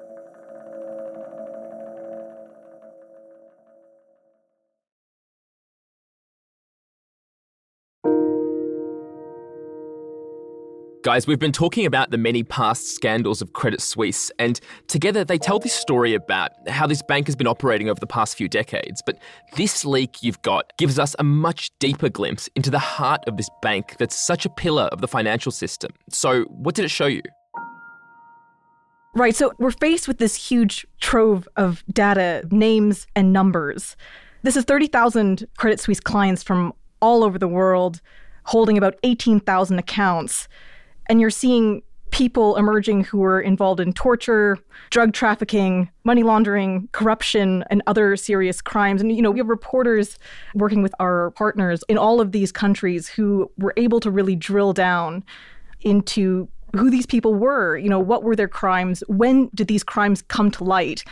Guys, 11.02 11.26
we've 11.26 11.40
been 11.40 11.50
talking 11.50 11.84
about 11.84 12.12
the 12.12 12.16
many 12.16 12.44
past 12.44 12.94
scandals 12.94 13.42
of 13.42 13.54
Credit 13.54 13.80
Suisse, 13.80 14.30
and 14.38 14.60
together 14.86 15.24
they 15.24 15.36
tell 15.36 15.58
this 15.58 15.72
story 15.72 16.14
about 16.14 16.52
how 16.68 16.86
this 16.86 17.02
bank 17.02 17.26
has 17.26 17.34
been 17.34 17.48
operating 17.48 17.90
over 17.90 17.98
the 17.98 18.06
past 18.06 18.36
few 18.36 18.48
decades. 18.48 19.02
But 19.04 19.18
this 19.56 19.84
leak 19.84 20.22
you've 20.22 20.40
got 20.42 20.72
gives 20.78 21.00
us 21.00 21.16
a 21.18 21.24
much 21.24 21.72
deeper 21.80 22.08
glimpse 22.08 22.48
into 22.54 22.70
the 22.70 22.78
heart 22.78 23.24
of 23.26 23.36
this 23.36 23.48
bank 23.62 23.96
that's 23.98 24.14
such 24.14 24.46
a 24.46 24.48
pillar 24.48 24.84
of 24.84 25.00
the 25.00 25.08
financial 25.08 25.50
system. 25.50 25.90
So, 26.08 26.44
what 26.44 26.76
did 26.76 26.84
it 26.84 26.90
show 26.92 27.06
you? 27.06 27.22
Right, 29.16 29.34
so 29.34 29.52
we're 29.58 29.72
faced 29.72 30.06
with 30.06 30.18
this 30.18 30.36
huge 30.36 30.86
trove 31.00 31.48
of 31.56 31.82
data, 31.92 32.46
names, 32.52 33.08
and 33.16 33.32
numbers. 33.32 33.96
This 34.42 34.56
is 34.56 34.64
30,000 34.66 35.48
Credit 35.56 35.80
Suisse 35.80 36.00
clients 36.00 36.44
from 36.44 36.72
all 37.00 37.24
over 37.24 37.40
the 37.40 37.48
world 37.48 38.00
holding 38.44 38.78
about 38.78 38.94
18,000 39.02 39.78
accounts 39.80 40.46
and 41.06 41.20
you're 41.20 41.30
seeing 41.30 41.82
people 42.10 42.56
emerging 42.56 43.04
who 43.04 43.24
are 43.24 43.40
involved 43.40 43.80
in 43.80 43.92
torture, 43.92 44.58
drug 44.90 45.14
trafficking, 45.14 45.90
money 46.04 46.22
laundering, 46.22 46.88
corruption, 46.92 47.64
and 47.70 47.82
other 47.86 48.16
serious 48.16 48.60
crimes. 48.60 49.00
And, 49.00 49.10
you 49.10 49.22
know, 49.22 49.30
we 49.30 49.38
have 49.38 49.48
reporters 49.48 50.18
working 50.54 50.82
with 50.82 50.94
our 51.00 51.30
partners 51.32 51.82
in 51.88 51.96
all 51.96 52.20
of 52.20 52.32
these 52.32 52.52
countries 52.52 53.08
who 53.08 53.50
were 53.56 53.72
able 53.78 53.98
to 54.00 54.10
really 54.10 54.36
drill 54.36 54.74
down 54.74 55.24
into 55.80 56.48
who 56.76 56.90
these 56.90 57.06
people 57.06 57.34
were, 57.34 57.76
you 57.76 57.88
know, 57.88 57.98
what 57.98 58.22
were 58.22 58.36
their 58.36 58.48
crimes, 58.48 59.02
when 59.08 59.50
did 59.54 59.66
these 59.66 59.82
crimes 59.82 60.22
come 60.22 60.50
to 60.50 60.64
light, 60.64 61.04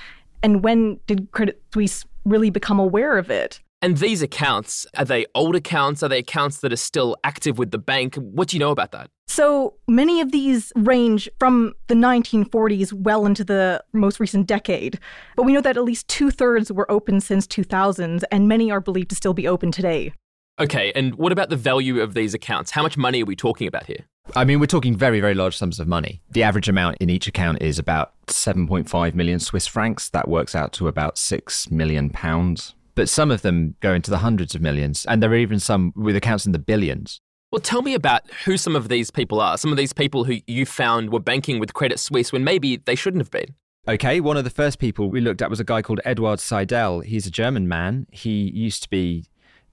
and 0.43 0.63
when 0.63 0.99
did 1.07 1.31
Credit 1.33 1.61
Suisse 1.73 2.07
really 2.25 2.51
become 2.51 2.79
aware 2.79 3.19
of 3.19 3.31
it? 3.31 3.61
And 3.83 3.97
these 3.97 4.21
accounts, 4.21 4.87
are 4.99 5.07
they 5.07 5.25
old 5.35 5.57
accounts? 5.57 6.03
Are 6.03 6.09
they 6.09 6.19
accounts 6.19 6.59
that 6.59 6.71
are 6.71 6.77
still 6.77 7.17
active 7.25 7.59
with 7.59 7.71
the 7.71 7.79
bank? 7.79 8.15
What 8.17 8.49
do 8.49 8.57
you 8.57 8.61
know 8.61 8.73
about 8.73 8.93
that? 8.93 9.09
So 9.27 9.75
many 9.89 10.21
of 10.21 10.33
these 10.33 10.71
range 10.77 11.31
from 11.39 11.73
the 11.87 11.95
1940s 11.95 12.93
well 12.93 13.25
into 13.25 13.43
the 13.43 13.83
most 13.95 14.21
recent 14.21 14.47
decade. 14.47 14.99
But 15.35 15.45
we 15.45 15.55
know 15.55 15.63
that 15.63 15.79
at 15.79 15.85
least 15.85 16.09
two 16.09 16.31
thirds 16.31 16.71
were 16.71 16.91
open 16.91 17.21
since 17.21 17.47
2000s, 17.47 18.23
and 18.31 18.49
many 18.49 18.71
are 18.71 18.81
believed 18.81 19.09
to 19.11 19.17
still 19.17 19.33
be 19.33 19.49
open 19.49 19.73
today. 19.73 20.13
Okay, 20.61 20.93
and 20.95 21.15
what 21.15 21.33
about 21.33 21.49
the 21.49 21.57
value 21.57 22.03
of 22.03 22.13
these 22.13 22.35
accounts? 22.35 22.73
How 22.73 22.83
much 22.83 22.99
money 22.99 23.23
are 23.23 23.27
we 23.27 23.35
talking 23.35 23.67
about 23.67 23.87
here? 23.87 24.05
I 24.37 24.45
mean, 24.45 24.61
we're 24.61 24.67
talking 24.67 24.95
very, 24.95 25.21
very 25.21 25.35
large 25.35 25.57
sums 25.57 25.81
of 25.81 25.89
money. 25.89 26.21
The 26.31 26.43
average 26.43 26.69
amount 26.69 26.99
in 27.01 27.09
each 27.09 27.27
account 27.27 27.63
is 27.63 27.79
about 27.79 28.13
7.5 28.27 29.15
million 29.15 29.41
Swiss 29.41 29.67
francs. 29.67 30.11
That 30.11 30.29
works 30.29 30.55
out 30.55 30.75
to 30.75 30.87
about 30.87 31.17
6 31.17 31.71
million 31.71 32.11
pounds 32.11 32.75
but 33.01 33.09
some 33.09 33.31
of 33.31 33.41
them 33.41 33.77
go 33.81 33.95
into 33.95 34.11
the 34.11 34.19
hundreds 34.19 34.55
of 34.55 34.61
millions, 34.61 35.07
and 35.07 35.23
there 35.23 35.31
are 35.31 35.35
even 35.35 35.59
some 35.59 35.91
with 35.97 36.15
accounts 36.15 36.45
in 36.45 36.53
the 36.53 36.59
billions. 36.59 37.23
Well, 37.51 37.63
tell 37.63 37.81
me 37.81 37.95
about 37.95 38.31
who 38.45 38.59
some 38.59 38.77
of 38.77 38.91
these 38.91 39.11
people 39.11 39.41
are. 39.41 39.57
Some 39.57 39.71
of 39.71 39.79
these 39.79 39.95
people 39.95 40.25
who 40.25 40.37
you 40.47 40.67
found 40.67 41.11
were 41.11 41.19
banking 41.19 41.59
with 41.59 41.73
Credit 41.73 41.99
Suisse 41.99 42.31
when 42.31 42.45
maybe 42.45 42.77
they 42.77 42.95
shouldn't 42.95 43.23
have 43.23 43.31
been. 43.31 43.55
Okay, 43.89 44.21
one 44.21 44.37
of 44.37 44.45
the 44.45 44.51
first 44.51 44.79
people 44.79 45.09
we 45.09 45.23
looked 45.23 45.41
at 45.41 45.49
was 45.49 45.59
a 45.59 45.65
guy 45.65 45.81
called 45.81 46.01
Eduard 46.05 46.41
Seidel. 46.41 47.01
He's 47.01 47.27
a 47.27 47.31
German 47.31 47.67
man. 47.67 48.07
He 48.13 48.51
used 48.51 48.83
to 48.83 48.91
be 48.91 49.25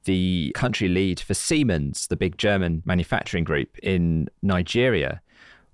the 0.06 0.54
country 0.56 0.88
lead 0.88 1.20
for 1.20 1.34
Siemens, 1.34 2.08
the 2.08 2.16
big 2.16 2.38
German 2.38 2.82
manufacturing 2.86 3.44
group 3.44 3.78
in 3.80 4.30
Nigeria, 4.42 5.22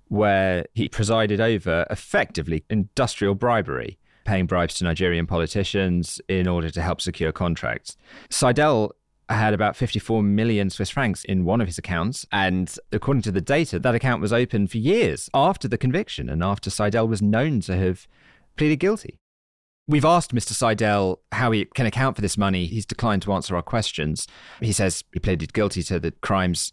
where 0.08 0.66
he 0.74 0.88
presided 0.88 1.40
over 1.40 1.86
effectively 1.88 2.64
industrial 2.68 3.36
bribery 3.36 3.96
paying 4.24 4.46
bribes 4.46 4.74
to 4.74 4.84
Nigerian 4.84 5.26
politicians 5.26 6.20
in 6.28 6.48
order 6.48 6.70
to 6.70 6.82
help 6.82 7.00
secure 7.00 7.32
contracts. 7.32 7.96
Seidel 8.30 8.94
had 9.28 9.54
about 9.54 9.76
54 9.76 10.22
million 10.22 10.70
Swiss 10.70 10.90
francs 10.90 11.24
in 11.24 11.44
one 11.44 11.60
of 11.60 11.66
his 11.66 11.78
accounts. 11.78 12.26
And 12.30 12.74
according 12.92 13.22
to 13.22 13.32
the 13.32 13.40
data, 13.40 13.78
that 13.78 13.94
account 13.94 14.20
was 14.20 14.32
open 14.32 14.66
for 14.66 14.78
years 14.78 15.30
after 15.32 15.66
the 15.68 15.78
conviction 15.78 16.28
and 16.28 16.42
after 16.42 16.70
Seidel 16.70 17.08
was 17.08 17.22
known 17.22 17.60
to 17.62 17.76
have 17.76 18.06
pleaded 18.56 18.76
guilty. 18.76 19.18
We've 19.86 20.04
asked 20.04 20.34
Mr. 20.34 20.52
Seidel 20.52 21.20
how 21.32 21.50
he 21.50 21.66
can 21.66 21.84
account 21.84 22.16
for 22.16 22.22
this 22.22 22.38
money. 22.38 22.64
He's 22.64 22.86
declined 22.86 23.20
to 23.22 23.32
answer 23.34 23.54
our 23.54 23.62
questions. 23.62 24.26
He 24.60 24.72
says 24.72 25.04
he 25.12 25.20
pleaded 25.20 25.52
guilty 25.52 25.82
to 25.84 26.00
the 26.00 26.10
crimes 26.10 26.72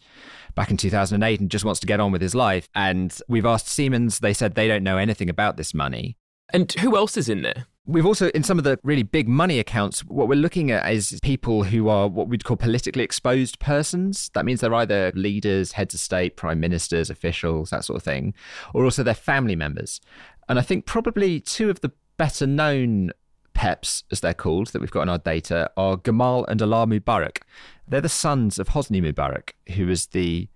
back 0.56 0.72
in 0.72 0.78
2008 0.78 1.42
and 1.42 1.52
just 1.52 1.66
wants 1.66 1.82
to 1.82 1.88
get 1.88 2.00
on 2.00 2.14
with 2.14 2.22
his 2.22 2.34
life. 2.34 2.70
And 2.74 3.18
we've 3.28 3.46
asked 3.46 3.68
Siemens, 3.68 4.20
they 4.20 4.34
said 4.34 4.56
they 4.56 4.68
don't 4.68 4.84
know 4.84 4.98
anything 4.98 5.30
about 5.30 5.58
this 5.58 5.74
money. 5.74 6.18
And 6.54 6.72
who 6.74 6.96
else 6.96 7.18
is 7.18 7.30
in 7.30 7.42
there? 7.42 7.66
We've 7.88 8.06
also, 8.06 8.30
in 8.30 8.44
some 8.44 8.58
of 8.60 8.64
the 8.64 8.80
really 8.84 9.04
big 9.04 9.28
money 9.28 9.58
accounts, 9.58 10.02
what 10.02 10.28
we're 10.28 10.36
looking 10.36 10.70
at 10.70 10.92
is 10.94 11.20
people 11.24 11.64
who 11.64 11.90
are 11.90 12.08
what 12.08 12.28
we'd 12.28 12.44
call 12.44 12.56
politically 12.56 13.04
exposed 13.04 13.60
persons. 13.60 14.30
That 14.34 14.46
means 14.46 14.62
they're 14.62 14.74
either 14.74 15.12
leaders, 15.16 15.72
heads 15.74 15.96
of 15.96 16.00
state, 16.00 16.38
prime 16.38 16.60
ministers, 16.60 17.10
officials, 17.10 17.72
that 17.72 17.84
sort 17.84 17.98
of 17.98 18.04
thing, 18.04 18.36
or 18.74 18.84
also 18.84 19.02
their 19.02 19.16
family 19.16 19.56
members. 19.56 20.00
And 20.48 20.60
I 20.60 20.62
think 20.62 20.86
probably 20.86 21.40
two 21.40 21.72
of 21.72 21.82
the 21.82 21.92
better 22.18 22.46
known 22.46 23.12
PEPs, 23.56 24.04
as 24.12 24.20
they're 24.20 24.34
called, 24.34 24.68
that 24.68 24.80
we've 24.80 24.92
got 24.92 25.02
in 25.02 25.10
our 25.10 25.18
data 25.18 25.72
are 25.76 25.98
Gamal 25.98 26.46
and 26.48 26.60
Alaa 26.60 26.88
Mubarak. 26.88 27.40
They're 27.88 28.00
the 28.00 28.10
sons 28.10 28.60
of 28.60 28.70
Hosni 28.70 29.02
Mubarak, 29.02 29.52
who 29.74 29.88
was 29.88 30.08
the 30.08 30.48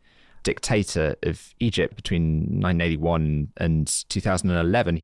dictator 0.43 1.15
of 1.23 1.55
Egypt 1.59 1.95
between 1.95 2.61
1981 2.61 3.49
and 3.57 3.87
2011. 4.09 4.99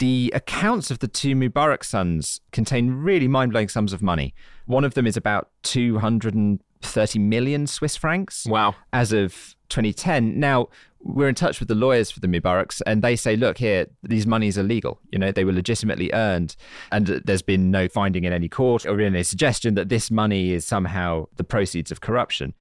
The 0.00 0.32
accounts 0.34 0.90
of 0.90 1.00
the 1.00 1.08
two 1.08 1.34
Mubarak 1.36 1.84
sons 1.84 2.40
contain 2.52 2.90
really 2.90 3.28
mind 3.28 3.52
blowing 3.52 3.68
sums 3.68 3.92
of 3.92 4.00
money. 4.00 4.34
One 4.64 4.82
of 4.82 4.94
them 4.94 5.06
is 5.06 5.14
about 5.14 5.50
230 5.64 7.18
million 7.18 7.66
Swiss 7.66 7.96
francs. 7.96 8.46
Wow. 8.46 8.76
As 8.94 9.12
of 9.12 9.54
2010. 9.68 10.40
Now, 10.40 10.68
we're 11.02 11.28
in 11.28 11.34
touch 11.34 11.60
with 11.60 11.68
the 11.68 11.74
lawyers 11.74 12.10
for 12.10 12.20
the 12.20 12.28
Mubaraks, 12.28 12.80
and 12.86 13.02
they 13.02 13.14
say, 13.14 13.36
look, 13.36 13.58
here, 13.58 13.88
these 14.02 14.26
monies 14.26 14.58
are 14.58 14.62
legal. 14.62 15.00
You 15.12 15.18
know, 15.18 15.32
they 15.32 15.44
were 15.44 15.52
legitimately 15.52 16.10
earned, 16.14 16.56
and 16.90 17.06
there's 17.06 17.42
been 17.42 17.70
no 17.70 17.86
finding 17.86 18.24
in 18.24 18.32
any 18.32 18.48
court 18.48 18.86
or 18.86 18.98
any 19.02 19.22
suggestion 19.22 19.74
that 19.74 19.90
this 19.90 20.10
money 20.10 20.52
is 20.52 20.66
somehow 20.66 21.26
the 21.36 21.44
proceeds 21.44 21.92
of 21.92 22.00
corruption. 22.00 22.54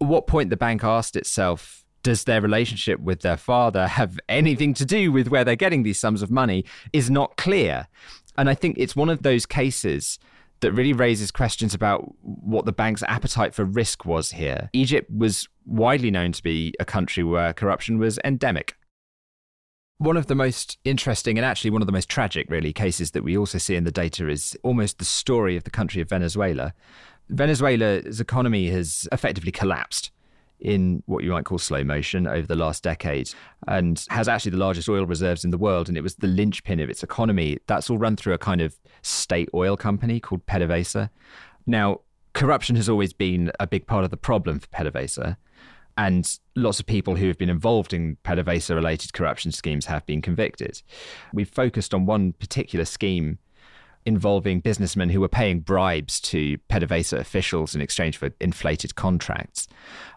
At 0.00 0.06
what 0.06 0.28
point 0.28 0.50
the 0.50 0.56
bank 0.56 0.84
asked 0.84 1.16
itself, 1.16 1.83
does 2.04 2.24
their 2.24 2.40
relationship 2.40 3.00
with 3.00 3.22
their 3.22 3.36
father 3.36 3.88
have 3.88 4.20
anything 4.28 4.74
to 4.74 4.84
do 4.84 5.10
with 5.10 5.28
where 5.28 5.42
they're 5.42 5.56
getting 5.56 5.82
these 5.82 5.98
sums 5.98 6.22
of 6.22 6.30
money 6.30 6.64
is 6.92 7.10
not 7.10 7.36
clear. 7.36 7.88
And 8.36 8.48
I 8.48 8.54
think 8.54 8.76
it's 8.78 8.94
one 8.94 9.08
of 9.08 9.22
those 9.22 9.46
cases 9.46 10.20
that 10.60 10.72
really 10.72 10.92
raises 10.92 11.30
questions 11.30 11.74
about 11.74 12.14
what 12.20 12.66
the 12.66 12.72
bank's 12.72 13.02
appetite 13.04 13.54
for 13.54 13.64
risk 13.64 14.04
was 14.04 14.30
here. 14.30 14.70
Egypt 14.72 15.10
was 15.10 15.48
widely 15.66 16.10
known 16.10 16.30
to 16.32 16.42
be 16.42 16.74
a 16.78 16.84
country 16.84 17.24
where 17.24 17.52
corruption 17.52 17.98
was 17.98 18.18
endemic. 18.24 18.76
One 19.98 20.16
of 20.16 20.26
the 20.26 20.34
most 20.34 20.78
interesting 20.84 21.38
and 21.38 21.44
actually 21.44 21.70
one 21.70 21.80
of 21.80 21.86
the 21.86 21.92
most 21.92 22.08
tragic, 22.08 22.50
really, 22.50 22.72
cases 22.72 23.12
that 23.12 23.24
we 23.24 23.36
also 23.36 23.58
see 23.58 23.76
in 23.76 23.84
the 23.84 23.90
data 23.90 24.28
is 24.28 24.56
almost 24.62 24.98
the 24.98 25.04
story 25.04 25.56
of 25.56 25.64
the 25.64 25.70
country 25.70 26.02
of 26.02 26.08
Venezuela. 26.08 26.74
Venezuela's 27.30 28.20
economy 28.20 28.68
has 28.68 29.08
effectively 29.10 29.52
collapsed 29.52 30.10
in 30.64 31.02
what 31.06 31.22
you 31.22 31.30
might 31.30 31.44
call 31.44 31.58
slow 31.58 31.84
motion 31.84 32.26
over 32.26 32.46
the 32.46 32.56
last 32.56 32.82
decade 32.82 33.30
and 33.68 34.06
has 34.08 34.28
actually 34.28 34.50
the 34.50 34.56
largest 34.56 34.88
oil 34.88 35.04
reserves 35.04 35.44
in 35.44 35.50
the 35.50 35.58
world. 35.58 35.88
And 35.88 35.96
it 35.96 36.00
was 36.00 36.16
the 36.16 36.26
linchpin 36.26 36.80
of 36.80 36.88
its 36.88 37.02
economy. 37.02 37.58
That's 37.66 37.90
all 37.90 37.98
run 37.98 38.16
through 38.16 38.32
a 38.32 38.38
kind 38.38 38.62
of 38.62 38.76
state 39.02 39.50
oil 39.54 39.76
company 39.76 40.20
called 40.20 40.46
PDVSA. 40.46 41.10
Now, 41.66 42.00
corruption 42.32 42.76
has 42.76 42.88
always 42.88 43.12
been 43.12 43.52
a 43.60 43.66
big 43.66 43.86
part 43.86 44.04
of 44.04 44.10
the 44.10 44.16
problem 44.16 44.58
for 44.58 44.66
PDVSA. 44.68 45.36
And 45.96 46.38
lots 46.56 46.80
of 46.80 46.86
people 46.86 47.14
who 47.14 47.28
have 47.28 47.38
been 47.38 47.50
involved 47.50 47.92
in 47.92 48.16
PDVSA 48.24 48.74
related 48.74 49.12
corruption 49.12 49.52
schemes 49.52 49.86
have 49.86 50.04
been 50.06 50.22
convicted. 50.22 50.82
We've 51.32 51.48
focused 51.48 51.94
on 51.94 52.06
one 52.06 52.32
particular 52.32 52.84
scheme 52.84 53.38
involving 54.06 54.60
businessmen 54.60 55.08
who 55.08 55.20
were 55.20 55.28
paying 55.28 55.60
bribes 55.60 56.20
to 56.20 56.58
PDVSA 56.70 57.18
officials 57.18 57.74
in 57.74 57.80
exchange 57.80 58.16
for 58.16 58.30
inflated 58.40 58.94
contracts. 58.94 59.66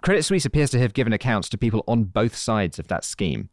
Credit 0.01 0.23
Suisse 0.23 0.45
appears 0.45 0.69
to 0.71 0.79
have 0.79 0.93
given 0.93 1.13
accounts 1.13 1.49
to 1.49 1.57
people 1.57 1.83
on 1.87 2.03
both 2.03 2.35
sides 2.35 2.79
of 2.79 2.87
that 2.87 3.03
scheme, 3.03 3.49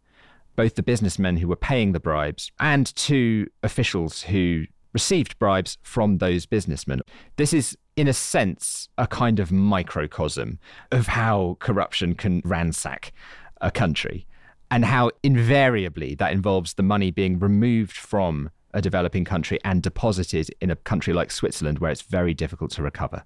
both 0.57 0.75
the 0.75 0.83
businessmen 0.83 1.37
who 1.37 1.49
were 1.49 1.57
paying 1.57 1.93
the 1.93 2.01
bribes 2.01 2.51
and 2.61 2.95
to 2.97 3.47
officials 3.63 4.23
who 4.23 4.65
received 4.93 5.39
bribes 5.39 5.77
from 5.83 6.19
those 6.19 6.47
businessmen. 6.47 7.01
This 7.37 7.53
is, 7.53 7.77
in 7.97 8.09
a 8.09 8.13
sense, 8.13 8.89
a 8.97 9.07
kind 9.07 9.41
of 9.41 9.53
microcosm 9.53 10.59
of 10.93 11.09
how 11.09 11.57
corruption 11.61 12.15
can 12.15 12.41
ransack 12.45 13.13
a 13.61 13.71
country 13.71 14.27
and 14.71 14.85
how 14.85 15.11
invariably 15.23 16.15
that 16.15 16.33
involves 16.33 16.75
the 16.75 16.83
money 16.83 17.11
being 17.11 17.39
removed 17.39 17.97
from 17.97 18.51
a 18.75 18.83
developing 18.83 19.25
country 19.25 19.59
and 19.65 19.83
deposited 19.83 20.51
in 20.61 20.71
a 20.71 20.77
country 20.77 21.15
like 21.15 21.31
Switzerland 21.31 21.79
where 21.79 21.91
it's 21.91 22.03
very 22.03 22.35
difficult 22.35 22.71
to 22.73 22.83
recover. 22.83 23.25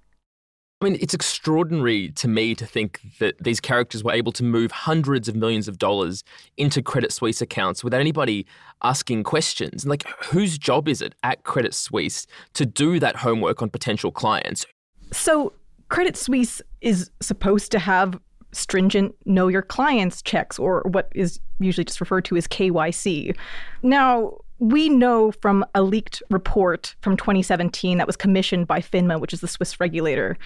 I 0.81 0.85
mean, 0.85 0.97
it's 1.01 1.13
extraordinary 1.13 2.09
to 2.11 2.29
me 2.29 2.55
to 2.55 2.65
think 2.65 3.01
that 3.19 3.35
these 3.43 3.59
characters 3.59 4.01
were 4.01 4.13
able 4.13 4.31
to 4.31 4.45
move 4.45 4.71
hundreds 4.71 5.27
of 5.27 5.35
millions 5.35 5.67
of 5.67 5.77
dollars 5.77 6.23
into 6.55 6.81
Credit 6.81 7.11
Suisse 7.11 7.41
accounts 7.41 7.83
without 7.83 7.99
anybody 7.99 8.45
asking 8.81 9.23
questions. 9.23 9.85
Like, 9.85 10.07
whose 10.23 10.57
job 10.57 10.87
is 10.87 11.01
it 11.01 11.15
at 11.21 11.43
Credit 11.43 11.73
Suisse 11.73 12.27
to 12.53 12.65
do 12.65 12.97
that 13.01 13.17
homework 13.17 13.61
on 13.61 13.69
potential 13.69 14.09
clients? 14.09 14.65
So, 15.11 15.51
Credit 15.89 16.15
Suisse 16.15 16.61
is 16.79 17.11
supposed 17.19 17.73
to 17.73 17.79
have 17.79 18.17
stringent 18.53 19.15
know 19.25 19.49
your 19.49 19.61
clients 19.61 20.21
checks, 20.21 20.57
or 20.57 20.83
what 20.91 21.11
is 21.13 21.41
usually 21.59 21.83
just 21.83 21.99
referred 21.99 22.23
to 22.25 22.37
as 22.37 22.47
KYC. 22.47 23.35
Now, 23.83 24.37
we 24.59 24.89
know 24.89 25.31
from 25.31 25.65
a 25.73 25.81
leaked 25.81 26.21
report 26.29 26.95
from 27.01 27.17
2017 27.17 27.97
that 27.97 28.07
was 28.07 28.15
commissioned 28.15 28.67
by 28.67 28.79
FINMA, 28.79 29.19
which 29.19 29.33
is 29.33 29.41
the 29.41 29.47
Swiss 29.47 29.79
regulator, 29.79 30.37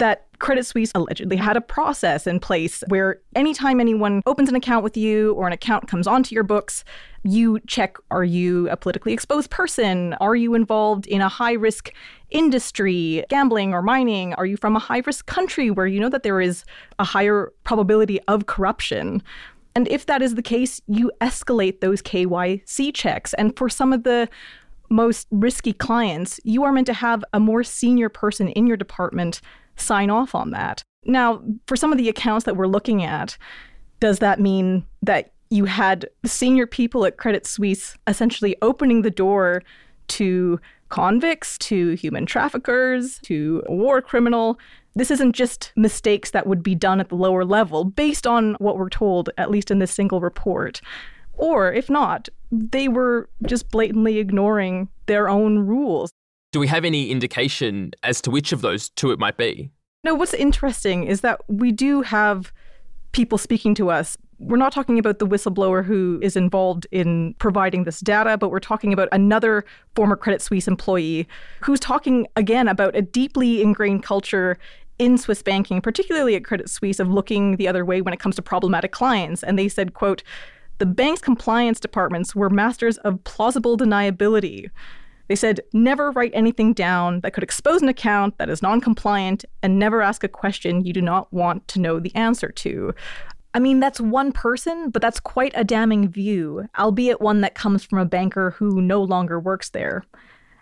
that 0.00 0.26
Credit 0.38 0.64
Suisse 0.64 0.90
allegedly 0.94 1.36
had 1.36 1.58
a 1.58 1.60
process 1.60 2.26
in 2.26 2.40
place 2.40 2.82
where 2.88 3.20
anytime 3.36 3.78
anyone 3.78 4.22
opens 4.24 4.48
an 4.48 4.56
account 4.56 4.82
with 4.82 4.96
you 4.96 5.34
or 5.34 5.46
an 5.46 5.52
account 5.52 5.88
comes 5.88 6.06
onto 6.06 6.34
your 6.34 6.42
books, 6.42 6.84
you 7.22 7.60
check 7.66 7.98
are 8.10 8.24
you 8.24 8.68
a 8.70 8.76
politically 8.78 9.12
exposed 9.12 9.50
person? 9.50 10.14
Are 10.14 10.34
you 10.34 10.54
involved 10.54 11.06
in 11.06 11.20
a 11.20 11.28
high 11.28 11.52
risk 11.52 11.92
industry, 12.30 13.24
gambling 13.28 13.74
or 13.74 13.82
mining? 13.82 14.32
Are 14.34 14.46
you 14.46 14.56
from 14.56 14.74
a 14.74 14.78
high 14.78 15.02
risk 15.04 15.26
country 15.26 15.70
where 15.70 15.86
you 15.86 16.00
know 16.00 16.08
that 16.08 16.22
there 16.22 16.40
is 16.40 16.64
a 16.98 17.04
higher 17.04 17.52
probability 17.64 18.18
of 18.22 18.46
corruption? 18.46 19.22
And 19.74 19.88
if 19.88 20.06
that 20.06 20.22
is 20.22 20.34
the 20.34 20.42
case, 20.42 20.80
you 20.86 21.10
escalate 21.20 21.80
those 21.80 22.02
KYC 22.02 22.94
checks. 22.94 23.34
And 23.34 23.56
for 23.56 23.68
some 23.68 23.92
of 23.92 24.02
the 24.02 24.28
most 24.88 25.28
risky 25.30 25.72
clients, 25.72 26.40
you 26.44 26.64
are 26.64 26.72
meant 26.72 26.86
to 26.88 26.94
have 26.94 27.24
a 27.32 27.40
more 27.40 27.62
senior 27.62 28.08
person 28.08 28.48
in 28.48 28.66
your 28.66 28.76
department 28.76 29.40
sign 29.76 30.10
off 30.10 30.34
on 30.34 30.50
that. 30.50 30.82
Now, 31.04 31.42
for 31.66 31.76
some 31.76 31.92
of 31.92 31.98
the 31.98 32.08
accounts 32.08 32.44
that 32.44 32.56
we're 32.56 32.66
looking 32.66 33.04
at, 33.04 33.38
does 34.00 34.18
that 34.18 34.40
mean 34.40 34.84
that 35.02 35.32
you 35.50 35.64
had 35.64 36.08
senior 36.24 36.66
people 36.66 37.04
at 37.04 37.16
Credit 37.16 37.46
Suisse 37.46 37.96
essentially 38.06 38.56
opening 38.62 39.02
the 39.02 39.10
door 39.10 39.62
to 40.08 40.60
convicts, 40.90 41.56
to 41.58 41.92
human 41.92 42.26
traffickers, 42.26 43.18
to 43.20 43.62
war 43.68 44.02
criminal 44.02 44.58
this 44.94 45.10
isn't 45.10 45.32
just 45.32 45.72
mistakes 45.76 46.32
that 46.32 46.46
would 46.46 46.62
be 46.62 46.74
done 46.74 47.00
at 47.00 47.08
the 47.08 47.14
lower 47.14 47.44
level 47.44 47.84
based 47.84 48.26
on 48.26 48.54
what 48.54 48.76
we're 48.76 48.88
told, 48.88 49.30
at 49.38 49.50
least 49.50 49.70
in 49.70 49.78
this 49.78 49.92
single 49.92 50.20
report. 50.20 50.80
Or 51.34 51.72
if 51.72 51.88
not, 51.88 52.28
they 52.50 52.88
were 52.88 53.28
just 53.46 53.70
blatantly 53.70 54.18
ignoring 54.18 54.88
their 55.06 55.28
own 55.28 55.60
rules. 55.60 56.10
Do 56.52 56.58
we 56.58 56.66
have 56.66 56.84
any 56.84 57.10
indication 57.10 57.92
as 58.02 58.20
to 58.22 58.30
which 58.30 58.52
of 58.52 58.60
those 58.60 58.88
two 58.90 59.12
it 59.12 59.18
might 59.18 59.36
be? 59.36 59.70
No, 60.02 60.14
what's 60.14 60.34
interesting 60.34 61.04
is 61.04 61.20
that 61.20 61.40
we 61.48 61.70
do 61.70 62.02
have 62.02 62.52
people 63.12 63.38
speaking 63.38 63.74
to 63.76 63.90
us. 63.90 64.16
We're 64.40 64.56
not 64.56 64.72
talking 64.72 64.98
about 64.98 65.18
the 65.18 65.26
whistleblower 65.26 65.84
who 65.84 66.18
is 66.22 66.34
involved 66.34 66.86
in 66.90 67.34
providing 67.34 67.84
this 67.84 68.00
data, 68.00 68.38
but 68.38 68.50
we're 68.50 68.58
talking 68.58 68.90
about 68.90 69.10
another 69.12 69.66
former 69.94 70.16
Credit 70.16 70.40
Suisse 70.40 70.66
employee 70.66 71.28
who's 71.60 71.78
talking 71.78 72.26
again 72.36 72.66
about 72.66 72.96
a 72.96 73.02
deeply 73.02 73.60
ingrained 73.60 74.02
culture 74.02 74.58
in 74.98 75.18
Swiss 75.18 75.42
banking, 75.42 75.82
particularly 75.82 76.36
at 76.36 76.44
Credit 76.44 76.70
Suisse, 76.70 77.00
of 77.00 77.08
looking 77.08 77.56
the 77.56 77.68
other 77.68 77.84
way 77.84 78.00
when 78.00 78.14
it 78.14 78.20
comes 78.20 78.34
to 78.36 78.42
problematic 78.42 78.92
clients. 78.92 79.42
And 79.42 79.58
they 79.58 79.68
said, 79.68 79.92
quote, 79.92 80.22
the 80.78 80.86
bank's 80.86 81.20
compliance 81.20 81.78
departments 81.78 82.34
were 82.34 82.48
masters 82.48 82.96
of 82.98 83.22
plausible 83.24 83.76
deniability. 83.76 84.70
They 85.28 85.36
said, 85.36 85.60
never 85.72 86.10
write 86.10 86.32
anything 86.34 86.72
down 86.72 87.20
that 87.20 87.34
could 87.34 87.44
expose 87.44 87.82
an 87.82 87.88
account 87.88 88.36
that 88.38 88.50
is 88.50 88.62
non 88.62 88.80
compliant 88.80 89.44
and 89.62 89.78
never 89.78 90.02
ask 90.02 90.24
a 90.24 90.28
question 90.28 90.84
you 90.84 90.92
do 90.92 91.02
not 91.02 91.32
want 91.32 91.68
to 91.68 91.80
know 91.80 92.00
the 92.00 92.12
answer 92.16 92.48
to. 92.48 92.94
I 93.52 93.58
mean, 93.58 93.80
that's 93.80 94.00
one 94.00 94.30
person, 94.30 94.90
but 94.90 95.02
that's 95.02 95.18
quite 95.18 95.52
a 95.56 95.64
damning 95.64 96.08
view, 96.08 96.68
albeit 96.78 97.20
one 97.20 97.40
that 97.40 97.56
comes 97.56 97.84
from 97.84 97.98
a 97.98 98.04
banker 98.04 98.52
who 98.52 98.80
no 98.80 99.02
longer 99.02 99.40
works 99.40 99.70
there. 99.70 100.04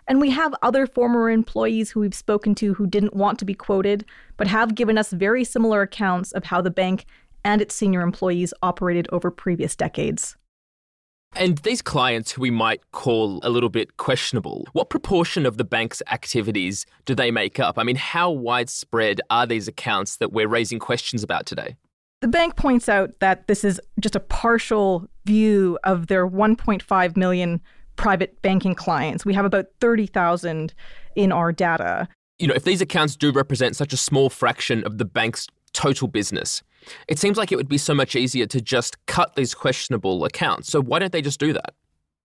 And 0.07 0.19
we 0.19 0.31
have 0.31 0.55
other 0.63 0.87
former 0.87 1.29
employees 1.29 1.91
who 1.91 1.99
we've 1.99 2.15
spoken 2.15 2.55
to 2.55 2.73
who 2.73 2.87
didn't 2.87 3.15
want 3.15 3.37
to 3.39 3.45
be 3.45 3.53
quoted, 3.53 4.05
but 4.37 4.47
have 4.47 4.73
given 4.73 4.97
us 4.97 5.11
very 5.11 5.43
similar 5.43 5.83
accounts 5.83 6.31
of 6.31 6.45
how 6.45 6.61
the 6.61 6.71
bank 6.71 7.05
and 7.45 7.61
its 7.61 7.75
senior 7.75 8.01
employees 8.01 8.53
operated 8.63 9.07
over 9.11 9.29
previous 9.29 9.75
decades. 9.75 10.35
And 11.35 11.59
these 11.59 11.83
clients 11.83 12.31
who 12.31 12.41
we 12.41 12.49
might 12.49 12.81
call 12.91 13.39
a 13.43 13.51
little 13.51 13.69
bit 13.69 13.97
questionable, 13.97 14.67
what 14.73 14.89
proportion 14.89 15.45
of 15.45 15.57
the 15.57 15.63
bank's 15.63 16.01
activities 16.11 16.87
do 17.05 17.13
they 17.13 17.29
make 17.29 17.59
up? 17.59 17.77
I 17.77 17.83
mean, 17.83 17.97
how 17.97 18.31
widespread 18.31 19.21
are 19.29 19.45
these 19.45 19.67
accounts 19.67 20.17
that 20.17 20.31
we're 20.31 20.47
raising 20.47 20.79
questions 20.79 21.21
about 21.21 21.45
today? 21.45 21.75
The 22.21 22.27
bank 22.27 22.57
points 22.57 22.89
out 22.89 23.19
that 23.19 23.47
this 23.47 23.63
is 23.63 23.79
just 23.99 24.15
a 24.15 24.19
partial 24.19 25.07
view 25.25 25.79
of 25.85 26.07
their 26.07 26.27
1.5 26.27 27.17
million 27.17 27.61
private 27.95 28.41
banking 28.41 28.75
clients. 28.75 29.25
We 29.25 29.33
have 29.33 29.45
about 29.45 29.67
30,000 29.79 30.73
in 31.15 31.31
our 31.31 31.53
data. 31.53 32.09
You 32.37 32.47
know, 32.47 32.53
if 32.53 32.63
these 32.63 32.81
accounts 32.81 33.15
do 33.15 33.31
represent 33.31 33.75
such 33.75 33.93
a 33.93 33.97
small 33.97 34.29
fraction 34.29 34.83
of 34.83 34.97
the 34.97 35.05
bank's 35.05 35.47
total 35.71 36.09
business, 36.09 36.61
it 37.07 37.19
seems 37.19 37.37
like 37.37 37.51
it 37.51 37.55
would 37.55 37.69
be 37.69 37.77
so 37.77 37.93
much 37.93 38.15
easier 38.15 38.45
to 38.47 38.59
just 38.59 39.05
cut 39.05 39.35
these 39.35 39.53
questionable 39.53 40.25
accounts. 40.25 40.69
So 40.69 40.81
why 40.81 40.99
don't 40.99 41.11
they 41.11 41.21
just 41.21 41.39
do 41.39 41.53
that? 41.53 41.73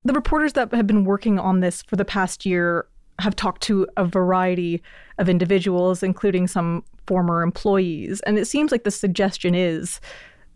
The 0.04 0.12
reporters 0.12 0.54
that 0.54 0.72
have 0.72 0.86
been 0.86 1.04
working 1.04 1.38
on 1.38 1.60
this 1.60 1.82
for 1.82 1.96
the 1.96 2.04
past 2.04 2.44
year 2.44 2.86
have 3.18 3.36
talked 3.36 3.62
to 3.62 3.86
a 3.96 4.04
variety 4.04 4.82
of 5.18 5.28
individuals, 5.28 6.02
including 6.02 6.46
some 6.46 6.84
former 7.06 7.42
employees. 7.42 8.20
And 8.22 8.38
it 8.38 8.46
seems 8.46 8.72
like 8.72 8.84
the 8.84 8.90
suggestion 8.90 9.54
is 9.54 10.00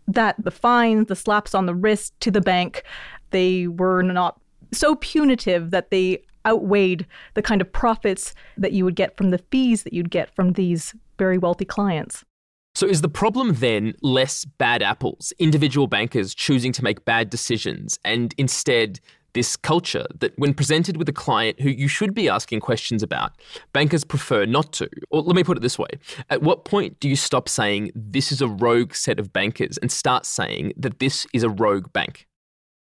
that 0.07 0.35
the 0.43 0.51
fines, 0.51 1.07
the 1.07 1.15
slaps 1.15 1.53
on 1.53 1.65
the 1.65 1.75
wrist 1.75 2.19
to 2.21 2.31
the 2.31 2.41
bank, 2.41 2.83
they 3.29 3.67
were 3.67 4.01
not 4.01 4.39
so 4.71 4.95
punitive 4.95 5.71
that 5.71 5.91
they 5.91 6.21
outweighed 6.45 7.05
the 7.33 7.41
kind 7.41 7.61
of 7.61 7.71
profits 7.71 8.33
that 8.57 8.71
you 8.71 8.85
would 8.85 8.95
get 8.95 9.15
from 9.17 9.29
the 9.29 9.37
fees 9.51 9.83
that 9.83 9.93
you'd 9.93 10.11
get 10.11 10.33
from 10.35 10.53
these 10.53 10.95
very 11.17 11.37
wealthy 11.37 11.65
clients. 11.65 12.23
So, 12.75 12.87
is 12.87 13.01
the 13.01 13.09
problem 13.09 13.55
then 13.55 13.93
less 14.01 14.45
bad 14.45 14.81
apples, 14.81 15.33
individual 15.39 15.87
bankers 15.87 16.33
choosing 16.33 16.71
to 16.73 16.83
make 16.83 17.03
bad 17.03 17.29
decisions, 17.29 17.99
and 18.05 18.33
instead 18.37 18.99
this 19.33 19.55
culture 19.55 20.05
that 20.19 20.37
when 20.37 20.53
presented 20.53 20.97
with 20.97 21.09
a 21.09 21.13
client 21.13 21.59
who 21.59 21.69
you 21.69 21.87
should 21.87 22.13
be 22.13 22.29
asking 22.29 22.59
questions 22.59 23.03
about, 23.03 23.33
bankers 23.73 24.03
prefer 24.03 24.45
not 24.45 24.71
to? 24.73 24.89
Or 25.09 25.21
let 25.21 25.35
me 25.35 25.43
put 25.43 25.57
it 25.57 25.61
this 25.61 25.77
way 25.77 25.89
At 26.29 26.41
what 26.41 26.65
point 26.65 26.99
do 26.99 27.09
you 27.09 27.15
stop 27.15 27.49
saying 27.49 27.91
this 27.95 28.31
is 28.31 28.41
a 28.41 28.47
rogue 28.47 28.93
set 28.93 29.19
of 29.19 29.31
bankers 29.33 29.77
and 29.77 29.91
start 29.91 30.25
saying 30.25 30.73
that 30.77 30.99
this 30.99 31.27
is 31.33 31.43
a 31.43 31.49
rogue 31.49 31.91
bank? 31.93 32.27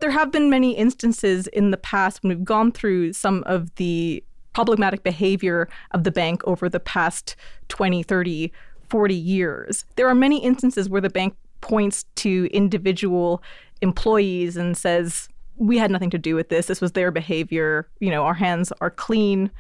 There 0.01 0.11
have 0.11 0.33
been 0.33 0.51
many 0.51 0.77
instances 0.77 1.47
in 1.49 1.71
the 1.71 1.77
past 1.77 2.23
when 2.23 2.31
we've 2.31 2.45
gone 2.45 2.73
through 2.73 3.13
some 3.13 3.45
of 3.47 3.73
the 3.77 4.25
problematic 4.53 5.03
behavior 5.03 5.69
of 5.93 6.05
the 6.05 6.11
bank 6.11 6.43
over 6.45 6.69
the 6.69 6.81
past 6.81 7.37
20, 7.69 8.03
30, 8.03 8.53
40 8.89 9.15
years. 9.15 9.85
There 9.97 10.09
are 10.09 10.15
many 10.15 10.43
instances 10.43 10.89
where 10.89 11.01
the 11.01 11.09
bank 11.09 11.35
points 11.61 12.05
to 12.17 12.49
individual 12.53 13.43
employees 13.81 14.57
and 14.57 14.77
says, 14.77 15.29
we 15.57 15.79
had 15.79 15.91
nothing 15.91 16.11
to 16.11 16.19
do 16.19 16.35
with 16.35 16.49
this. 16.49 16.67
This 16.67 16.81
was 16.81 16.93
their 16.93 17.11
behavior. 17.11 17.89
You 18.01 18.11
know, 18.11 18.25
our 18.25 18.35
hands 18.35 18.73
are 18.81 18.91
clean. 18.91 19.51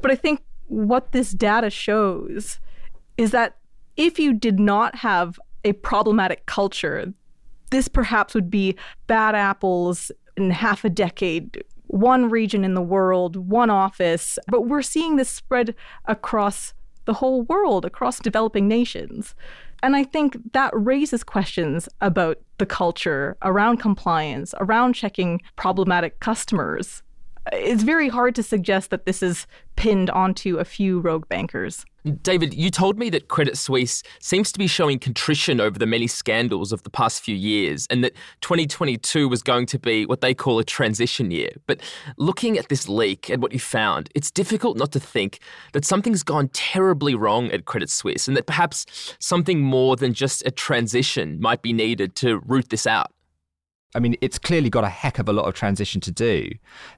But 0.00 0.10
I 0.10 0.14
think 0.14 0.42
what 0.68 1.12
this 1.12 1.32
data 1.32 1.70
shows 1.70 2.58
is 3.16 3.30
that 3.32 3.56
if 3.96 4.18
you 4.18 4.32
did 4.32 4.58
not 4.58 4.96
have 4.96 5.38
a 5.64 5.72
problematic 5.74 6.46
culture, 6.46 7.12
this 7.70 7.88
perhaps 7.88 8.34
would 8.34 8.50
be 8.50 8.76
bad 9.06 9.34
apples 9.34 10.10
in 10.36 10.50
half 10.50 10.84
a 10.84 10.90
decade, 10.90 11.62
one 11.86 12.30
region 12.30 12.64
in 12.64 12.74
the 12.74 12.82
world, 12.82 13.36
one 13.36 13.70
office. 13.70 14.38
But 14.48 14.62
we're 14.62 14.82
seeing 14.82 15.16
this 15.16 15.28
spread 15.28 15.74
across 16.06 16.74
the 17.04 17.14
whole 17.14 17.42
world, 17.42 17.84
across 17.84 18.18
developing 18.18 18.68
nations. 18.68 19.34
And 19.82 19.96
I 19.96 20.04
think 20.04 20.38
that 20.52 20.72
raises 20.74 21.24
questions 21.24 21.88
about 22.00 22.38
the 22.58 22.66
culture 22.66 23.36
around 23.42 23.78
compliance, 23.78 24.54
around 24.60 24.94
checking 24.94 25.42
problematic 25.56 26.20
customers. 26.20 27.02
It's 27.50 27.82
very 27.82 28.08
hard 28.08 28.34
to 28.36 28.42
suggest 28.42 28.90
that 28.90 29.04
this 29.04 29.22
is 29.22 29.46
pinned 29.74 30.10
onto 30.10 30.58
a 30.58 30.64
few 30.64 31.00
rogue 31.00 31.28
bankers. 31.28 31.84
David, 32.22 32.52
you 32.54 32.70
told 32.70 32.98
me 32.98 33.10
that 33.10 33.28
Credit 33.28 33.56
Suisse 33.56 34.02
seems 34.20 34.50
to 34.52 34.58
be 34.58 34.66
showing 34.66 34.98
contrition 34.98 35.60
over 35.60 35.78
the 35.78 35.86
many 35.86 36.08
scandals 36.08 36.72
of 36.72 36.82
the 36.82 36.90
past 36.90 37.22
few 37.22 37.34
years 37.34 37.86
and 37.90 38.02
that 38.02 38.14
2022 38.40 39.28
was 39.28 39.42
going 39.42 39.66
to 39.66 39.78
be 39.78 40.04
what 40.06 40.20
they 40.20 40.34
call 40.34 40.58
a 40.58 40.64
transition 40.64 41.30
year. 41.30 41.50
But 41.66 41.80
looking 42.16 42.58
at 42.58 42.68
this 42.68 42.88
leak 42.88 43.28
and 43.28 43.40
what 43.40 43.52
you 43.52 43.60
found, 43.60 44.08
it's 44.14 44.30
difficult 44.32 44.76
not 44.76 44.92
to 44.92 45.00
think 45.00 45.38
that 45.72 45.84
something's 45.84 46.24
gone 46.24 46.48
terribly 46.48 47.14
wrong 47.14 47.50
at 47.52 47.66
Credit 47.66 47.90
Suisse 47.90 48.26
and 48.26 48.36
that 48.36 48.46
perhaps 48.46 49.16
something 49.20 49.60
more 49.60 49.94
than 49.94 50.12
just 50.12 50.44
a 50.44 50.50
transition 50.50 51.40
might 51.40 51.62
be 51.62 51.72
needed 51.72 52.16
to 52.16 52.40
root 52.40 52.68
this 52.70 52.86
out. 52.86 53.12
I 53.94 54.00
mean, 54.00 54.16
it's 54.20 54.38
clearly 54.38 54.70
got 54.70 54.84
a 54.84 54.88
heck 54.88 55.18
of 55.18 55.28
a 55.28 55.32
lot 55.32 55.46
of 55.46 55.54
transition 55.54 56.00
to 56.02 56.10
do. 56.10 56.50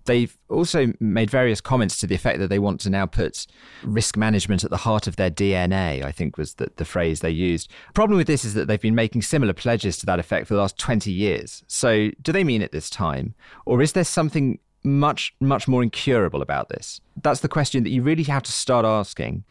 They've 0.04 0.36
also 0.48 0.92
made 1.00 1.30
various 1.30 1.60
comments 1.60 1.98
to 1.98 2.06
the 2.06 2.14
effect 2.14 2.38
that 2.38 2.48
they 2.48 2.58
want 2.58 2.80
to 2.82 2.90
now 2.90 3.06
put 3.06 3.46
risk 3.82 4.16
management 4.16 4.64
at 4.64 4.70
the 4.70 4.78
heart 4.78 5.06
of 5.06 5.16
their 5.16 5.30
DNA, 5.30 6.04
I 6.04 6.12
think 6.12 6.38
was 6.38 6.54
the, 6.54 6.70
the 6.76 6.84
phrase 6.84 7.20
they 7.20 7.30
used. 7.30 7.70
Problem 7.94 8.16
with 8.16 8.26
this 8.26 8.44
is 8.44 8.54
that 8.54 8.68
they've 8.68 8.80
been 8.80 8.94
making 8.94 9.22
similar 9.22 9.52
pledges 9.52 9.96
to 9.98 10.06
that 10.06 10.18
effect 10.18 10.46
for 10.46 10.54
the 10.54 10.60
last 10.60 10.78
20 10.78 11.10
years. 11.10 11.64
So 11.66 12.10
do 12.22 12.32
they 12.32 12.44
mean 12.44 12.62
it 12.62 12.72
this 12.72 12.90
time? 12.90 13.34
Or 13.66 13.82
is 13.82 13.92
there 13.92 14.04
something 14.04 14.58
much, 14.84 15.34
much 15.40 15.66
more 15.66 15.82
incurable 15.82 16.42
about 16.42 16.68
this? 16.68 17.00
That's 17.22 17.40
the 17.40 17.48
question 17.48 17.82
that 17.84 17.90
you 17.90 18.02
really 18.02 18.22
have 18.24 18.42
to 18.44 18.52
start 18.52 18.84
asking. 18.84 19.44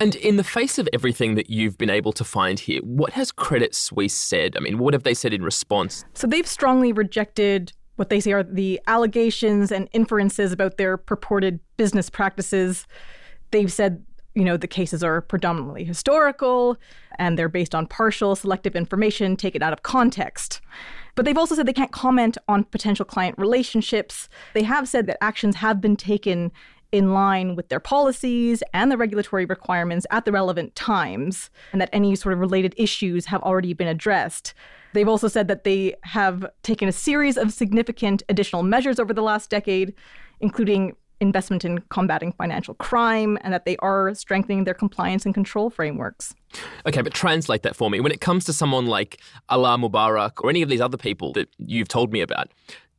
And 0.00 0.14
in 0.16 0.36
the 0.36 0.44
face 0.44 0.78
of 0.78 0.88
everything 0.92 1.34
that 1.34 1.50
you've 1.50 1.76
been 1.76 1.90
able 1.90 2.12
to 2.14 2.24
find 2.24 2.58
here, 2.58 2.80
what 2.82 3.12
has 3.12 3.30
Credit 3.30 3.74
Suisse 3.74 4.16
said? 4.16 4.56
I 4.56 4.60
mean, 4.60 4.78
what 4.78 4.94
have 4.94 5.02
they 5.02 5.14
said 5.14 5.32
in 5.32 5.42
response? 5.42 6.04
So 6.14 6.26
they've 6.26 6.46
strongly 6.46 6.92
rejected 6.92 7.72
what 7.98 8.10
they 8.10 8.20
say 8.20 8.32
are 8.32 8.44
the 8.44 8.80
allegations 8.86 9.72
and 9.72 9.88
inferences 9.92 10.52
about 10.52 10.76
their 10.76 10.96
purported 10.96 11.58
business 11.76 12.08
practices. 12.08 12.86
They've 13.50 13.72
said, 13.72 14.04
you 14.34 14.44
know, 14.44 14.56
the 14.56 14.68
cases 14.68 15.02
are 15.02 15.20
predominantly 15.20 15.82
historical 15.82 16.76
and 17.18 17.36
they're 17.36 17.48
based 17.48 17.74
on 17.74 17.88
partial 17.88 18.36
selective 18.36 18.76
information 18.76 19.36
taken 19.36 19.64
out 19.64 19.72
of 19.72 19.82
context. 19.82 20.60
But 21.18 21.24
they've 21.24 21.36
also 21.36 21.56
said 21.56 21.66
they 21.66 21.72
can't 21.72 21.90
comment 21.90 22.38
on 22.46 22.62
potential 22.62 23.04
client 23.04 23.36
relationships. 23.38 24.28
They 24.54 24.62
have 24.62 24.86
said 24.86 25.08
that 25.08 25.18
actions 25.20 25.56
have 25.56 25.80
been 25.80 25.96
taken 25.96 26.52
in 26.92 27.12
line 27.12 27.56
with 27.56 27.70
their 27.70 27.80
policies 27.80 28.62
and 28.72 28.88
the 28.88 28.96
regulatory 28.96 29.44
requirements 29.44 30.06
at 30.12 30.24
the 30.24 30.30
relevant 30.30 30.76
times, 30.76 31.50
and 31.72 31.80
that 31.80 31.90
any 31.92 32.14
sort 32.14 32.34
of 32.34 32.38
related 32.38 32.72
issues 32.76 33.26
have 33.26 33.42
already 33.42 33.72
been 33.72 33.88
addressed. 33.88 34.54
They've 34.94 35.08
also 35.08 35.26
said 35.26 35.48
that 35.48 35.64
they 35.64 35.96
have 36.04 36.46
taken 36.62 36.88
a 36.88 36.92
series 36.92 37.36
of 37.36 37.52
significant 37.52 38.22
additional 38.28 38.62
measures 38.62 39.00
over 39.00 39.12
the 39.12 39.20
last 39.20 39.50
decade, 39.50 39.94
including 40.38 40.94
investment 41.20 41.64
in 41.64 41.78
combating 41.88 42.32
financial 42.32 42.74
crime 42.74 43.38
and 43.42 43.52
that 43.52 43.64
they 43.64 43.76
are 43.78 44.14
strengthening 44.14 44.64
their 44.64 44.74
compliance 44.74 45.24
and 45.24 45.34
control 45.34 45.70
frameworks. 45.70 46.34
Okay, 46.86 47.02
but 47.02 47.12
translate 47.12 47.62
that 47.62 47.76
for 47.76 47.90
me. 47.90 48.00
When 48.00 48.12
it 48.12 48.20
comes 48.20 48.44
to 48.46 48.52
someone 48.52 48.86
like 48.86 49.20
Alaa 49.50 49.78
Mubarak 49.82 50.42
or 50.42 50.50
any 50.50 50.62
of 50.62 50.68
these 50.68 50.80
other 50.80 50.96
people 50.96 51.32
that 51.34 51.48
you've 51.58 51.88
told 51.88 52.12
me 52.12 52.20
about, 52.20 52.48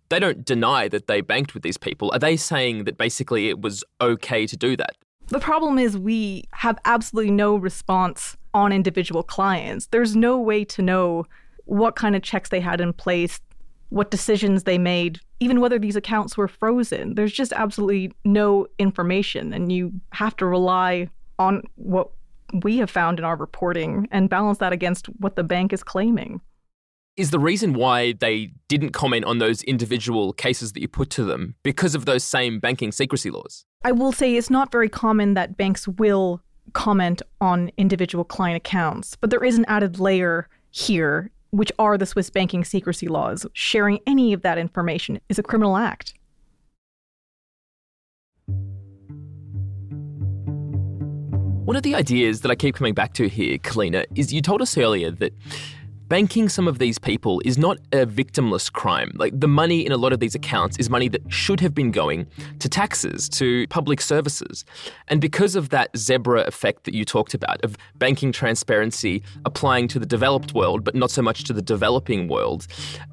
they 0.09 0.19
don't 0.19 0.43
deny 0.43 0.87
that 0.87 1.07
they 1.07 1.21
banked 1.21 1.53
with 1.53 1.63
these 1.63 1.77
people. 1.77 2.11
Are 2.11 2.19
they 2.19 2.35
saying 2.35 2.83
that 2.85 2.97
basically 2.97 3.49
it 3.49 3.61
was 3.61 3.83
okay 4.01 4.45
to 4.47 4.57
do 4.57 4.75
that? 4.75 4.95
The 5.27 5.39
problem 5.39 5.77
is 5.77 5.97
we 5.97 6.45
have 6.53 6.79
absolutely 6.85 7.31
no 7.31 7.55
response 7.55 8.35
on 8.53 8.71
individual 8.71 9.21
clients. 9.21 9.85
There's 9.87 10.15
no 10.15 10.39
way 10.39 10.65
to 10.65 10.81
know 10.81 11.25
what 11.65 11.95
kind 11.95 12.15
of 12.15 12.23
checks 12.23 12.49
they 12.49 12.59
had 12.59 12.81
in 12.81 12.93
place, 12.93 13.39
what 13.89 14.11
decisions 14.11 14.63
they 14.63 14.77
made, 14.77 15.19
even 15.39 15.59
whether 15.59 15.79
these 15.79 15.95
accounts 15.95 16.37
were 16.37 16.47
frozen. 16.47 17.15
There's 17.15 17.33
just 17.33 17.53
absolutely 17.53 18.13
no 18.23 18.67
information, 18.77 19.53
and 19.53 19.71
you 19.71 19.91
have 20.13 20.35
to 20.37 20.45
rely 20.45 21.09
on 21.37 21.63
what 21.75 22.09
we 22.63 22.77
have 22.77 22.89
found 22.89 23.19
in 23.19 23.25
our 23.25 23.35
reporting 23.35 24.07
and 24.11 24.29
balance 24.29 24.57
that 24.59 24.73
against 24.73 25.07
what 25.19 25.35
the 25.35 25.43
bank 25.43 25.73
is 25.73 25.83
claiming. 25.83 26.41
Is 27.17 27.31
the 27.31 27.39
reason 27.39 27.73
why 27.73 28.13
they 28.13 28.51
didn't 28.69 28.91
comment 28.91 29.25
on 29.25 29.39
those 29.39 29.61
individual 29.63 30.31
cases 30.33 30.71
that 30.73 30.81
you 30.81 30.87
put 30.87 31.09
to 31.11 31.25
them 31.25 31.55
because 31.63 31.93
of 31.93 32.05
those 32.05 32.23
same 32.23 32.59
banking 32.59 32.91
secrecy 32.91 33.29
laws? 33.29 33.65
I 33.83 33.91
will 33.91 34.11
say 34.11 34.35
it's 34.35 34.49
not 34.49 34.71
very 34.71 34.89
common 34.89 35.33
that 35.33 35.57
banks 35.57 35.87
will 35.87 36.41
comment 36.73 37.21
on 37.41 37.71
individual 37.77 38.23
client 38.23 38.57
accounts, 38.57 39.15
but 39.15 39.31
there 39.31 39.43
is 39.43 39.57
an 39.57 39.65
added 39.67 39.99
layer 39.99 40.47
here 40.71 41.31
which 41.51 41.71
are 41.79 41.97
the 41.97 42.05
Swiss 42.05 42.29
banking 42.29 42.63
secrecy 42.63 43.07
laws. 43.07 43.45
Sharing 43.53 43.99
any 44.05 44.33
of 44.33 44.41
that 44.41 44.57
information 44.57 45.19
is 45.29 45.39
a 45.39 45.43
criminal 45.43 45.77
act. 45.77 46.13
One 51.65 51.75
of 51.75 51.83
the 51.83 51.93
ideas 51.93 52.41
that 52.41 52.49
I 52.49 52.55
keep 52.55 52.73
coming 52.73 52.95
back 52.95 53.13
to 53.13 53.29
here, 53.29 53.59
Kalyeena, 53.59 54.05
is 54.15 54.33
you 54.33 54.41
told 54.41 54.59
us 54.59 54.75
earlier 54.75 55.11
that 55.11 55.33
banking 56.09 56.49
some 56.49 56.67
of 56.67 56.79
these 56.79 56.97
people 56.97 57.39
is 57.45 57.55
not 57.55 57.77
a 57.93 58.03
victimless 58.03 58.71
crime. 58.73 59.11
Like 59.13 59.39
the 59.39 59.47
money 59.47 59.85
in 59.85 59.91
a 59.91 59.97
lot 59.97 60.11
of 60.11 60.19
these 60.19 60.33
accounts 60.33 60.77
is 60.79 60.89
money 60.89 61.07
that 61.07 61.21
should 61.31 61.59
have 61.59 61.75
been 61.75 61.91
going 61.91 62.25
to 62.57 62.67
taxes, 62.67 63.29
to 63.29 63.67
public 63.67 64.01
services. 64.01 64.65
And 65.07 65.21
because 65.21 65.55
of 65.55 65.69
that 65.69 65.95
zebra 65.95 66.41
effect 66.41 66.85
that 66.85 66.95
you 66.95 67.05
talked 67.05 67.35
about 67.35 67.63
of 67.63 67.77
banking 67.99 68.31
transparency 68.31 69.21
applying 69.45 69.87
to 69.89 69.99
the 69.99 70.05
developed 70.07 70.55
world, 70.55 70.83
but 70.83 70.95
not 70.95 71.11
so 71.11 71.21
much 71.21 71.43
to 71.43 71.53
the 71.53 71.61
developing 71.61 72.27
world, 72.27 72.65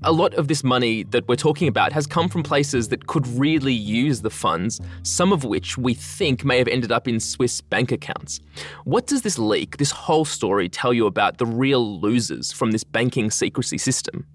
a 0.03 0.11
lot 0.11 0.33
of 0.35 0.49
this 0.49 0.65
money 0.65 1.03
that 1.05 1.29
we're 1.29 1.37
talking 1.37 1.69
about 1.69 1.93
has 1.93 2.07
come 2.07 2.31
from 2.31 2.43
places 2.43 2.89
that 2.89 3.07
could 3.07 3.27
really 3.29 3.75
use 3.75 4.23
the 4.23 4.31
funds, 4.31 4.81
some 5.03 5.35
of 5.35 5.45
which 5.45 5.77
we 5.77 5.93
think 5.93 6.47
may 6.47 6.57
have 6.57 6.69
ended 6.69 6.91
up 6.91 7.07
in 7.07 7.21
Swiss 7.21 7.61
bank 7.61 7.93
accounts. 7.93 8.41
What 8.85 9.07
does 9.07 9.21
this 9.21 9.39
leak, 9.39 9.77
this 9.77 9.91
whole 9.91 10.25
story, 10.25 10.71
tell 10.71 10.95
you 10.95 11.07
about 11.07 11.37
the 11.37 11.45
real 11.45 12.01
losers 12.01 12.53
from 12.53 12.71
this 12.71 12.86
banking 12.93 13.31
secrecy 13.31 13.79
system. 13.79 14.27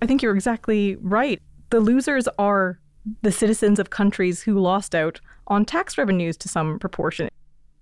I 0.00 0.06
think 0.06 0.22
you're 0.22 0.34
exactly 0.34 0.96
right. 0.96 1.40
The 1.70 1.80
losers 1.80 2.28
are 2.38 2.78
the 3.22 3.32
citizens 3.32 3.78
of 3.78 3.90
countries 3.90 4.42
who 4.42 4.58
lost 4.58 4.94
out 4.94 5.20
on 5.48 5.64
tax 5.64 5.98
revenues 5.98 6.36
to 6.38 6.48
some 6.48 6.78
proportion. 6.78 7.28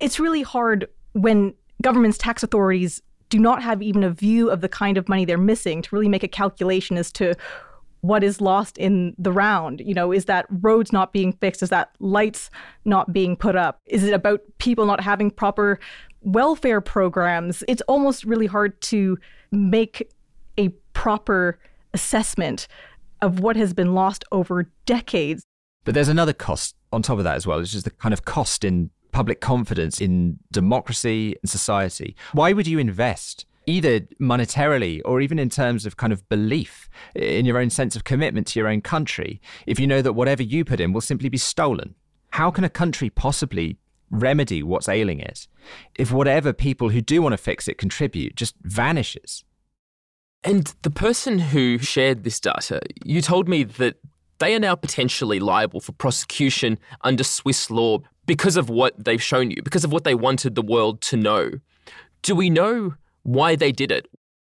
It's 0.01 0.19
really 0.19 0.43
hard 0.43 0.87
when 1.13 1.55
governments, 1.83 2.19
tax 2.19 2.43
authorities 2.43 3.03
do 3.29 3.39
not 3.39 3.63
have 3.63 3.81
even 3.83 4.03
a 4.03 4.11
view 4.11 4.51
of 4.51 4.61
the 4.61 4.69
kind 4.69 4.97
of 4.97 5.09
money 5.09 5.25
they're 5.25 5.39
missing 5.39 5.83
to 5.83 5.89
really 5.95 6.09
make 6.09 6.23
a 6.23 6.29
calculation 6.29 6.99
as 6.99 7.13
to 7.13 7.35
what 8.03 8.25
is 8.25 8.41
lost 8.41 8.79
in 8.79 9.15
the 9.19 9.33
round? 9.33 9.81
You 9.81 9.95
know, 9.95 10.13
is 10.13 10.25
that 10.25 10.47
roads 10.49 10.93
not 10.93 11.13
being 11.13 11.33
fixed? 11.35 11.63
Is 11.63 11.69
that 11.69 11.91
lights 11.99 12.51
not 12.85 13.13
being 13.13 13.37
put 13.37 13.57
up? 13.57 13.81
Is 13.87 14.05
it 14.05 14.15
about 14.15 14.41
people 14.59 14.87
not 14.87 15.01
having 15.01 15.31
proper 15.31 15.79
welfare 16.23 16.81
programs? 16.81 17.65
It's 17.69 17.83
almost 17.83 18.25
really 18.25 18.47
hard 18.47 18.81
to 18.83 19.19
make 19.51 20.11
a 20.59 20.69
proper 20.93 21.59
assessment 21.95 22.69
of 23.23 23.41
what 23.41 23.57
has 23.57 23.73
been 23.75 23.95
lost 23.95 24.25
over 24.33 24.71
decades. 24.87 25.43
But 25.85 25.95
there's 25.95 26.09
another 26.09 26.33
cost 26.33 26.77
on 26.93 27.03
top 27.03 27.19
of 27.19 27.25
that 27.25 27.37
as 27.37 27.47
well, 27.47 27.59
which 27.59 27.75
is 27.75 27.85
the 27.85 27.91
kind 27.91 28.13
of 28.13 28.25
cost 28.25 28.65
in 28.65 28.91
public 29.13 29.41
confidence 29.41 30.01
in 30.01 30.39
democracy 30.53 31.35
and 31.43 31.51
society. 31.51 32.17
Why 32.33 32.53
would 32.53 32.67
you 32.67 32.79
invest 32.79 33.47
either 33.67 34.01
monetarily 34.21 35.01
or 35.05 35.21
even 35.21 35.39
in 35.39 35.49
terms 35.49 35.87
of 35.87 35.97
kind 35.97 36.13
of 36.13 36.29
belief 36.29 36.89
in 37.15 37.45
your 37.45 37.59
own 37.59 37.71
sense 37.71 37.95
of 37.97 38.05
commitment 38.05 38.47
to 38.49 38.59
your 38.59 38.69
own 38.69 38.81
country 38.81 39.41
if 39.67 39.79
you 39.79 39.87
know 39.87 40.03
that 40.03 40.15
whatever 40.15 40.43
you 40.43 40.65
put 40.65 40.81
in 40.81 40.93
will 40.93 41.01
simply 41.01 41.29
be 41.29 41.39
stolen? 41.39 41.95
How 42.31 42.51
can 42.51 42.65
a 42.65 42.71
country 42.71 43.11
possibly 43.11 43.77
remedy 44.11 44.63
what's 44.63 44.89
ailing 44.89 45.21
it 45.21 45.47
if 45.97 46.11
whatever 46.11 46.53
people 46.53 46.89
who 46.89 47.01
do 47.01 47.23
want 47.23 47.33
to 47.33 47.39
fix 47.39 47.69
it 47.69 47.79
contribute 47.79 48.37
just 48.37 48.55
vanishes? 48.63 49.45
And 50.43 50.75
the 50.83 50.91
person 50.91 51.39
who 51.39 51.79
shared 51.79 52.25
this 52.25 52.41
data, 52.41 52.81
you 53.05 53.21
told 53.21 53.49
me 53.49 53.63
that 53.63 53.97
they 54.39 54.55
are 54.55 54.61
now 54.61 54.75
potentially 54.75 55.39
liable 55.39 55.81
for 55.81 55.93
prosecution 55.93 56.79
under 57.03 57.23
Swiss 57.23 57.71
law 57.71 57.99
because 58.27 58.57
of 58.57 58.71
what 58.71 59.05
they've 59.05 59.23
shown 59.23 59.51
you, 59.51 59.63
because 59.63 59.85
of 59.85 59.93
what 59.93 60.05
they 60.05 60.15
wanted 60.15 60.55
the 60.55 60.63
world 60.63 61.03
to 61.03 61.17
know. 61.17 61.51
Do 62.23 62.35
we 62.35 62.49
know 62.49 62.95
why 63.23 63.55
they 63.55 63.71
did 63.71 63.93
it? 63.93 64.09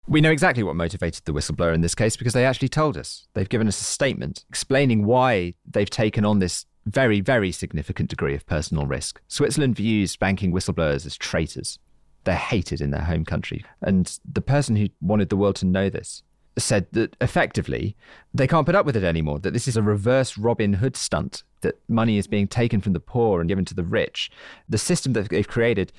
We 0.08 0.22
know 0.22 0.32
exactly 0.32 0.64
what 0.64 0.76
motivated 0.76 1.26
the 1.26 1.34
whistleblower 1.34 1.74
in 1.74 1.82
this 1.82 1.96
case 1.96 2.16
because 2.16 2.34
they 2.34 2.46
actually 2.46 2.70
told 2.70 2.98
us. 2.98 3.28
They've 3.34 3.48
given 3.48 3.68
us 3.68 3.80
a 3.80 3.86
statement 3.86 4.46
explaining 4.50 5.06
why 5.06 5.54
they've 5.66 5.90
taken 5.90 6.26
on 6.26 6.40
this 6.40 6.66
very, 6.86 7.22
very 7.22 7.52
significant 7.52 8.10
degree 8.10 8.36
of 8.36 8.46
personal 8.46 8.86
risk. 8.86 9.22
Switzerland 9.28 9.76
views 9.76 10.16
banking 10.16 10.52
whistleblowers 10.52 11.06
as 11.06 11.18
traitors. 11.18 11.80
They're 12.24 12.36
hated 12.36 12.82
in 12.82 12.92
their 12.92 13.02
home 13.02 13.26
country. 13.26 13.64
And 13.82 14.18
the 14.30 14.42
person 14.42 14.76
who 14.76 14.90
wanted 15.02 15.30
the 15.30 15.38
world 15.38 15.56
to 15.58 15.66
know 15.66 15.90
this 15.90 16.24
said 16.58 16.88
that 16.92 17.16
effectively 17.20 17.96
they 18.34 18.48
can't 18.48 18.66
put 18.66 18.76
up 18.76 18.86
with 18.86 18.96
it 18.96 19.04
anymore, 19.04 19.40
that 19.40 19.54
this 19.54 19.68
is 19.68 19.76
a 19.76 19.82
reverse 19.82 20.38
Robin 20.38 20.74
Hood 20.74 20.96
stunt, 20.96 21.44
that 21.62 21.80
money 21.90 22.18
is 22.18 22.28
being 22.28 22.48
taken 22.48 22.80
from 22.80 22.94
the 22.94 23.00
poor 23.00 23.40
and 23.40 23.48
given 23.48 23.66
to 23.66 23.74
the 23.74 23.84
rich. 23.84 24.30
The 24.70 24.78
system 24.78 25.14
that 25.14 25.30
they've 25.30 25.48
created 25.48 25.92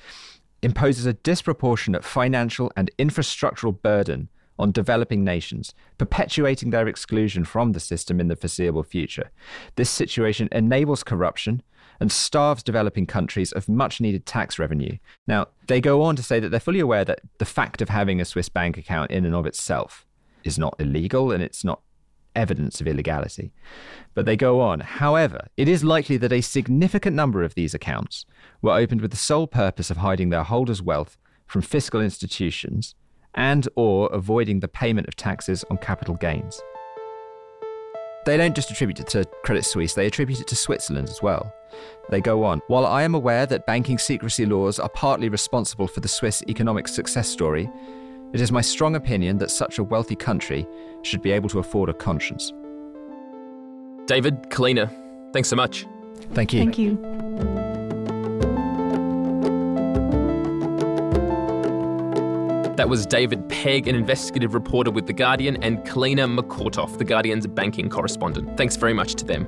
imposes 0.61 1.05
a 1.05 1.13
disproportionate 1.13 2.03
financial 2.03 2.71
and 2.75 2.89
infrastructural 2.97 3.79
burden 3.79 4.29
on 4.57 4.71
developing 4.71 5.23
nations, 5.23 5.73
perpetuating 5.97 6.69
their 6.69 6.87
exclusion 6.87 7.43
from 7.43 7.73
the 7.73 7.79
system 7.79 8.19
in 8.19 8.27
the 8.27 8.35
foreseeable 8.35 8.83
future. 8.83 9.31
This 9.75 9.89
situation 9.89 10.49
enables 10.51 11.03
corruption 11.03 11.61
and 11.99 12.11
starves 12.11 12.63
developing 12.63 13.05
countries 13.05 13.51
of 13.51 13.69
much 13.69 14.01
needed 14.01 14.25
tax 14.25 14.59
revenue. 14.59 14.97
Now, 15.27 15.47
they 15.67 15.81
go 15.81 16.01
on 16.01 16.15
to 16.15 16.23
say 16.23 16.39
that 16.39 16.49
they're 16.49 16.59
fully 16.59 16.79
aware 16.79 17.05
that 17.05 17.21
the 17.37 17.45
fact 17.45 17.81
of 17.81 17.89
having 17.89 18.19
a 18.19 18.25
Swiss 18.25 18.49
bank 18.49 18.77
account 18.77 19.11
in 19.11 19.25
and 19.25 19.35
of 19.35 19.45
itself 19.45 20.05
is 20.43 20.59
not 20.59 20.75
illegal 20.79 21.31
and 21.31 21.41
it's 21.41 21.63
not 21.63 21.81
evidence 22.35 22.81
of 22.81 22.87
illegality. 22.87 23.53
But 24.13 24.25
they 24.25 24.35
go 24.35 24.59
on. 24.59 24.81
However, 24.81 25.47
it 25.55 25.67
is 25.67 25.83
likely 25.83 26.17
that 26.17 26.33
a 26.33 26.41
significant 26.41 27.15
number 27.15 27.43
of 27.43 27.55
these 27.55 27.73
accounts 27.73 28.25
were 28.61 28.73
opened 28.73 29.01
with 29.01 29.11
the 29.11 29.17
sole 29.17 29.47
purpose 29.47 29.89
of 29.89 29.97
hiding 29.97 30.29
their 30.29 30.43
holders' 30.43 30.81
wealth 30.81 31.17
from 31.47 31.61
fiscal 31.61 32.01
institutions 32.01 32.95
and 33.35 33.67
or 33.75 34.09
avoiding 34.11 34.59
the 34.59 34.67
payment 34.67 35.07
of 35.07 35.15
taxes 35.15 35.63
on 35.69 35.77
capital 35.77 36.15
gains. 36.15 36.61
They 38.25 38.37
don't 38.37 38.55
just 38.55 38.71
attribute 38.71 38.99
it 38.99 39.07
to 39.09 39.25
Credit 39.43 39.63
Suisse, 39.63 39.93
they 39.93 40.07
attribute 40.07 40.41
it 40.41 40.47
to 40.47 40.55
Switzerland 40.55 41.09
as 41.09 41.21
well. 41.21 41.53
They 42.09 42.21
go 42.21 42.43
on. 42.43 42.61
While 42.67 42.85
I 42.85 43.03
am 43.03 43.13
aware 43.13 43.45
that 43.45 43.67
banking 43.67 43.99
secrecy 43.99 44.45
laws 44.45 44.79
are 44.79 44.89
partly 44.89 45.29
responsible 45.29 45.87
for 45.87 45.99
the 45.99 46.07
Swiss 46.07 46.43
economic 46.47 46.87
success 46.87 47.27
story, 47.27 47.69
it 48.33 48.41
is 48.41 48.51
my 48.51 48.61
strong 48.61 48.95
opinion 48.95 49.37
that 49.37 49.51
such 49.51 49.77
a 49.77 49.83
wealthy 49.83 50.15
country 50.15 50.65
should 51.03 51.21
be 51.21 51.31
able 51.31 51.49
to 51.49 51.59
afford 51.59 51.89
a 51.89 51.93
conscience. 51.93 52.51
David, 54.07 54.49
Kalyeena, 54.49 54.91
thanks 55.31 55.49
so 55.49 55.55
much. 55.55 55.85
Thank 56.33 56.53
you. 56.53 56.59
Thank 56.59 56.77
you. 56.77 57.64
That 62.75 62.89
was 62.89 63.05
David 63.05 63.47
Pegg, 63.47 63.87
an 63.87 63.95
investigative 63.95 64.53
reporter 64.53 64.91
with 64.91 65.07
The 65.07 65.13
Guardian, 65.13 65.63
and 65.63 65.79
Kalyeena 65.79 66.27
Makortoff, 66.27 66.97
The 66.97 67.05
Guardian's 67.05 67.47
banking 67.47 67.89
correspondent. 67.89 68.57
Thanks 68.57 68.75
very 68.75 68.93
much 68.93 69.15
to 69.15 69.25
them. 69.25 69.47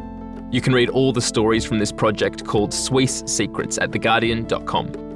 You 0.52 0.62
can 0.62 0.72
read 0.72 0.90
all 0.90 1.12
the 1.12 1.22
stories 1.22 1.66
from 1.66 1.80
this 1.80 1.92
project 1.92 2.46
called 2.46 2.74
Swiss 2.74 3.24
Secrets 3.26 3.78
at 3.80 3.92
theguardian.com. 3.92 5.07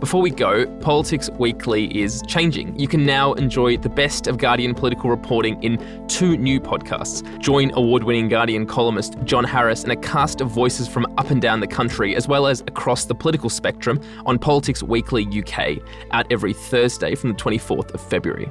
Before 0.00 0.22
we 0.22 0.30
go, 0.30 0.64
Politics 0.78 1.28
Weekly 1.38 2.00
is 2.00 2.22
changing. 2.28 2.78
You 2.78 2.86
can 2.86 3.04
now 3.04 3.32
enjoy 3.32 3.78
the 3.78 3.88
best 3.88 4.28
of 4.28 4.38
Guardian 4.38 4.72
political 4.72 5.10
reporting 5.10 5.60
in 5.60 6.06
two 6.06 6.36
new 6.36 6.60
podcasts. 6.60 7.26
Join 7.40 7.72
award 7.74 8.04
winning 8.04 8.28
Guardian 8.28 8.64
columnist 8.64 9.16
John 9.24 9.42
Harris 9.42 9.82
and 9.82 9.90
a 9.90 9.96
cast 9.96 10.40
of 10.40 10.50
voices 10.50 10.86
from 10.86 11.04
up 11.18 11.30
and 11.30 11.42
down 11.42 11.58
the 11.58 11.66
country, 11.66 12.14
as 12.14 12.28
well 12.28 12.46
as 12.46 12.60
across 12.68 13.06
the 13.06 13.14
political 13.14 13.50
spectrum, 13.50 14.00
on 14.24 14.38
Politics 14.38 14.84
Weekly 14.84 15.26
UK, 15.26 15.78
out 16.12 16.30
every 16.30 16.52
Thursday 16.52 17.16
from 17.16 17.30
the 17.30 17.36
24th 17.36 17.92
of 17.92 18.00
February. 18.00 18.48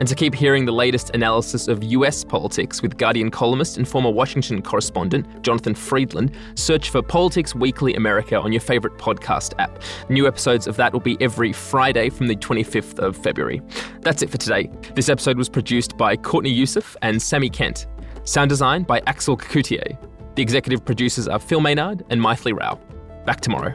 And 0.00 0.08
to 0.08 0.14
keep 0.14 0.34
hearing 0.34 0.64
the 0.64 0.72
latest 0.72 1.10
analysis 1.14 1.66
of 1.68 1.82
US 1.82 2.24
politics 2.24 2.82
with 2.82 2.96
Guardian 2.96 3.30
columnist 3.30 3.76
and 3.78 3.88
former 3.88 4.10
Washington 4.10 4.62
correspondent 4.62 5.42
Jonathan 5.42 5.74
Freedland, 5.74 6.36
search 6.54 6.90
for 6.90 7.02
Politics 7.02 7.54
Weekly 7.54 7.94
America 7.94 8.38
on 8.40 8.52
your 8.52 8.60
favourite 8.60 8.96
podcast 8.98 9.54
app. 9.58 9.82
New 10.08 10.26
episodes 10.26 10.66
of 10.66 10.76
that 10.76 10.92
will 10.92 11.00
be 11.00 11.16
every 11.20 11.52
Friday 11.52 12.10
from 12.10 12.28
the 12.28 12.36
25th 12.36 12.98
of 12.98 13.16
February. 13.16 13.60
That's 14.02 14.22
it 14.22 14.30
for 14.30 14.38
today. 14.38 14.70
This 14.94 15.08
episode 15.08 15.36
was 15.36 15.48
produced 15.48 15.96
by 15.96 16.16
Courtney 16.16 16.50
Youssef 16.50 16.96
and 17.02 17.20
Sammy 17.20 17.50
Kent. 17.50 17.86
Sound 18.24 18.48
design 18.48 18.84
by 18.84 19.02
Axel 19.06 19.36
Kacoutié. 19.36 19.98
The 20.36 20.42
executive 20.42 20.84
producers 20.84 21.26
are 21.26 21.38
Phil 21.38 21.60
Maynard 21.60 22.04
and 22.10 22.20
Mythili 22.20 22.56
Rao. 22.56 22.78
Back 23.26 23.40
tomorrow. 23.40 23.74